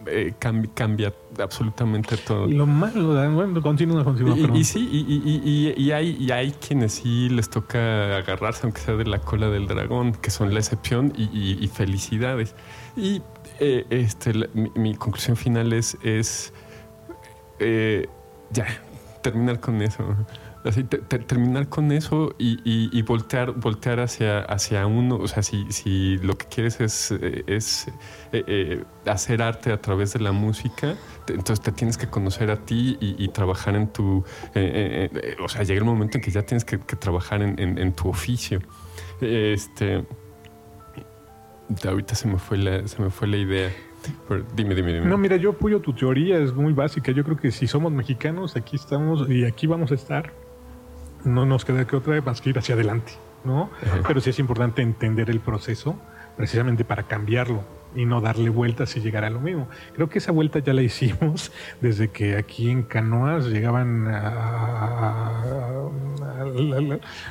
[0.10, 2.48] eh, cambia, absolutamente todo.
[2.48, 4.38] Lo malo, bueno, continúa, continúa.
[4.38, 9.20] Y, y, sí, y, hay, hay quienes sí les toca agarrarse, aunque sea de la
[9.20, 12.56] cola del dragón, que son la excepción y, felicidades.
[12.96, 13.22] Y
[13.60, 16.54] eh, este, mi, conclusión final es, es
[17.60, 18.08] eh,
[18.52, 18.66] ya,
[19.22, 20.04] terminar con eso
[20.72, 25.18] terminar con eso y, voltear, voltear hacia, hacia uno.
[25.18, 27.88] O sea, si, si lo que quieres es, es
[28.32, 30.96] eh, eh, hacer arte a través de la música,
[31.28, 34.24] entonces te tienes que conocer a ti y, trabajar en tu.
[34.56, 38.60] Eh, o sea, llega el momento en que ya tienes que, trabajar en, tu oficio.
[39.22, 40.06] Este.
[41.86, 43.72] Ahorita se me fue la, se me fue la idea.
[44.56, 45.06] dime, dime, dime.
[45.06, 47.12] No, mira, yo apoyo tu teoría, es muy básica.
[47.12, 50.47] Yo creo que si somos mexicanos, aquí estamos y aquí vamos a estar
[51.24, 53.14] no nos queda que otra más que ir hacia adelante,
[53.44, 53.70] ¿no?
[54.08, 56.00] Pero sí es importante entender el proceso
[56.36, 57.64] precisamente para cambiarlo
[57.96, 59.68] y no darle vueltas y llegar a lo mismo.
[59.96, 64.08] Creo que esa vuelta ya la hicimos desde que aquí en Canoas llegaban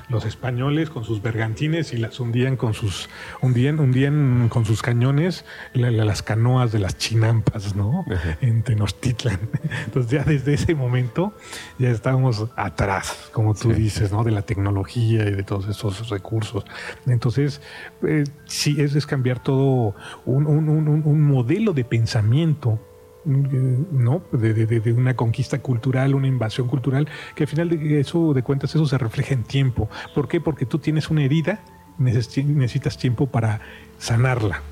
[0.08, 3.08] los españoles con sus bergantines y las hundían con sus
[3.40, 5.44] hundían, hundían con sus cañones
[5.74, 8.04] las canoas de las chinampas, ¿no?
[8.40, 9.38] En Tenochtitlan.
[9.84, 11.32] Entonces ya desde ese momento
[11.78, 14.24] ya estábamos atrás, como tú dices, ¿no?
[14.24, 16.64] De la tecnología y de todos esos recursos.
[17.06, 17.60] Entonces,
[18.02, 19.94] eh, sí, es, es cambiar todo
[20.24, 22.78] un un, modelo de pensamiento
[23.24, 24.22] ¿no?
[24.30, 28.86] De, una conquista cultural, una invasión cultural, que al final de eso, de cuentas, eso
[28.86, 29.88] se refleja en tiempo.
[30.14, 30.40] ¿Por qué?
[30.40, 31.60] Porque tú tienes una herida,
[31.98, 33.60] necesitas tiempo para
[33.98, 34.62] sanarla,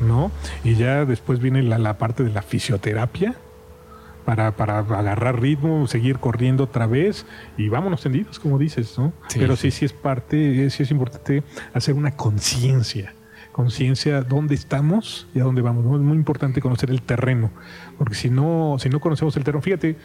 [0.00, 0.30] ¿no?
[0.62, 3.34] Y ya después viene la, parte de la fisioterapia,
[4.24, 7.26] para, para, agarrar ritmo, seguir corriendo otra vez
[7.58, 9.12] y vámonos tendidos, como dices, ¿no?
[9.34, 11.42] Pero sí, sí es parte, sí es importante
[11.74, 13.12] hacer una conciencia
[13.54, 15.84] conciencia dónde estamos y a dónde vamos.
[15.84, 17.52] Es muy importante conocer el terreno,
[17.98, 19.96] porque si no, si no conocemos el terreno, fíjate,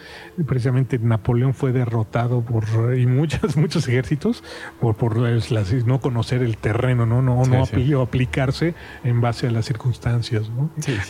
[0.46, 4.44] precisamente Napoleón fue derrotado por y muchos, muchos ejércitos
[4.80, 10.48] por, por no conocer el terreno, no, no, no aplicarse en base a las circunstancias,
[10.52, 10.70] ¿no?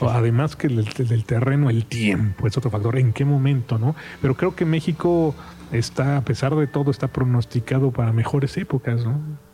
[0.09, 3.97] Además que del terreno, el tiempo es otro factor, en qué momento, ¿no?
[4.21, 5.35] Pero creo que México
[5.73, 9.48] está, a pesar de todo, está pronosticado para mejores épocas, ¿no?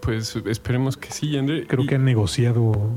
[0.00, 1.66] Pues esperemos que sí, André.
[1.66, 2.90] Creo que han negociado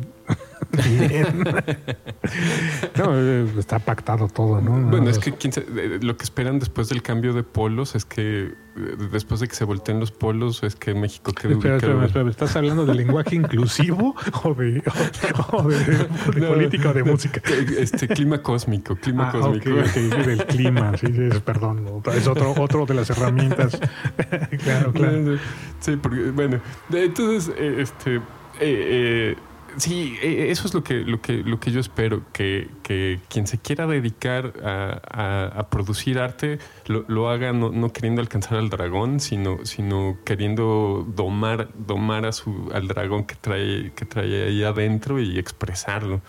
[0.71, 1.43] bien.
[2.97, 4.89] no, eh, está pactado todo, ¿no?
[4.89, 8.97] Bueno, es que eh, lo que esperan después del cambio de polos es que eh,
[9.11, 12.55] después de que se volteen los polos es que México quede espera, espera, espera, ¿Estás
[12.55, 14.81] hablando de lenguaje inclusivo o de,
[16.47, 17.41] política o de música?
[17.77, 19.69] Este clima cósmico, clima ah, cósmico.
[19.69, 22.03] Okay, del clima, sí, sí, perdón.
[22.15, 23.79] Es otro, otro de las herramientas.
[24.63, 25.37] claro, claro.
[25.79, 26.59] Sí, porque, bueno,
[26.91, 28.21] entonces, este,
[28.59, 29.35] eh,
[29.77, 33.47] Sí, e, eso es lo que, lo que, lo que yo espero, que, que quien
[33.47, 38.69] se quiera dedicar a, a, producir arte lo, lo haga no, no, queriendo alcanzar al
[38.69, 44.63] dragón, sino, sino queriendo domar, domar a su, al dragón que trae, que trae ahí
[44.63, 46.21] adentro y expresarlo.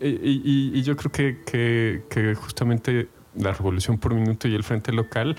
[0.00, 4.62] E, y, y, yo creo que, que, que justamente la revolución por minuto y el
[4.62, 5.36] frente local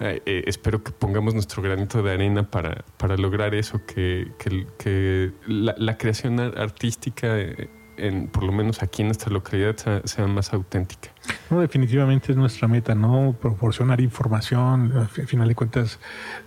[0.00, 5.32] eh, eh, espero que pongamos nuestro granito de arena para, para lograr eso, que, que,
[5.46, 11.10] la, creación artística, eh, en, por lo menos aquí en nuestra localidad, sea, más auténtica.
[11.50, 13.34] No, definitivamente es nuestra meta, ¿no?
[13.40, 15.98] Proporcionar información, al final de cuentas,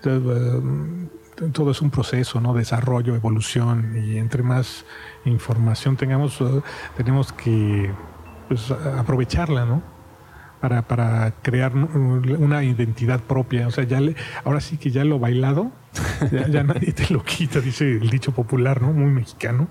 [0.01, 2.53] todo es un proceso, ¿no?
[2.53, 4.85] Desarrollo, evolución, y entre más
[5.25, 6.39] información tengamos,
[6.95, 7.91] tenemos que
[8.47, 9.90] pues, aprovecharla, ¿no?
[10.61, 13.67] Para, para crear una identidad propia.
[13.67, 15.71] O sea, ya le, ahora sí que ya lo bailado,
[16.31, 18.93] ya, nadie te lo quita, dice el dicho popular, ¿no?
[18.93, 19.67] Muy mexicano.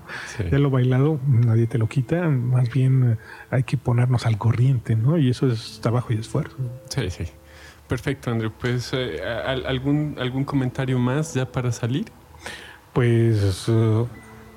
[0.51, 3.17] Ya lo bailado, nadie te lo quita, más bien
[3.49, 5.17] hay que ponernos al corriente, ¿no?
[5.17, 6.57] Y eso es trabajo y esfuerzo.
[6.89, 7.23] Sí, sí.
[7.87, 8.51] Perfecto, Andrew.
[8.57, 9.21] Pues, eh,
[9.65, 12.05] ¿algún, ¿algún comentario más ya para salir?
[12.93, 14.07] Pues, uh,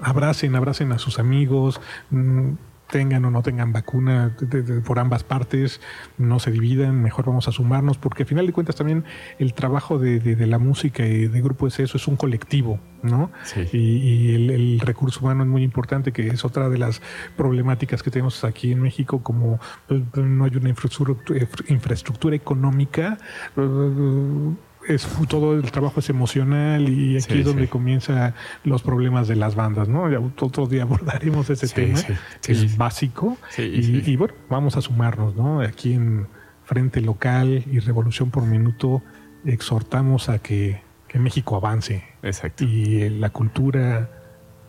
[0.01, 1.80] abracen, abracen a sus amigos.
[2.11, 2.53] Mm,
[2.91, 4.37] tengan o no tengan vacuna
[4.85, 5.80] por ambas partes,
[6.18, 9.05] no se dividan, mejor vamos a sumarnos, porque al final de cuentas también
[9.39, 13.30] el trabajo de, la música y de grupo es eso, es un colectivo, ¿no?
[13.72, 17.01] Y, el, recurso humano es muy importante, que es otra de las
[17.37, 19.59] problemáticas que tenemos aquí en México, como
[19.89, 23.18] pues, no hay una infraestructura, infraestructura económica
[24.89, 29.55] es todo el trabajo es emocional y aquí es donde comienzan los problemas de las
[29.55, 30.05] bandas, ¿no?
[30.41, 32.01] otro día abordaremos ese tema,
[32.43, 33.37] que es básico.
[33.59, 35.61] Y, bueno, vamos a sumarnos, ¿no?
[35.61, 36.26] Aquí en
[36.64, 39.03] Frente Local y Revolución por Minuto
[39.45, 42.05] exhortamos a que, que México avance.
[42.22, 42.64] Exacto.
[42.64, 44.24] Y la cultura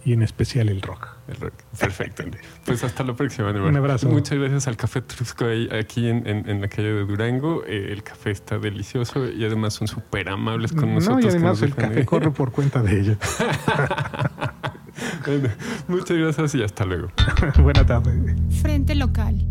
[0.05, 1.09] y en especial el rock.
[1.27, 1.53] El rock.
[1.77, 2.23] Perfecto.
[2.65, 3.51] Pues hasta la próxima.
[3.51, 4.09] Un abrazo.
[4.09, 7.63] Muchas gracias al Café Trusco aquí en, en, la calle de Durango.
[7.65, 11.23] Eh, el café está delicioso y además son súper amables con nosotros.
[11.23, 13.17] No, y además el café corre por cuenta de ellos.
[15.87, 17.09] muchas gracias y hasta luego.
[17.61, 18.35] Buena tarde.
[18.61, 19.45] Frente local.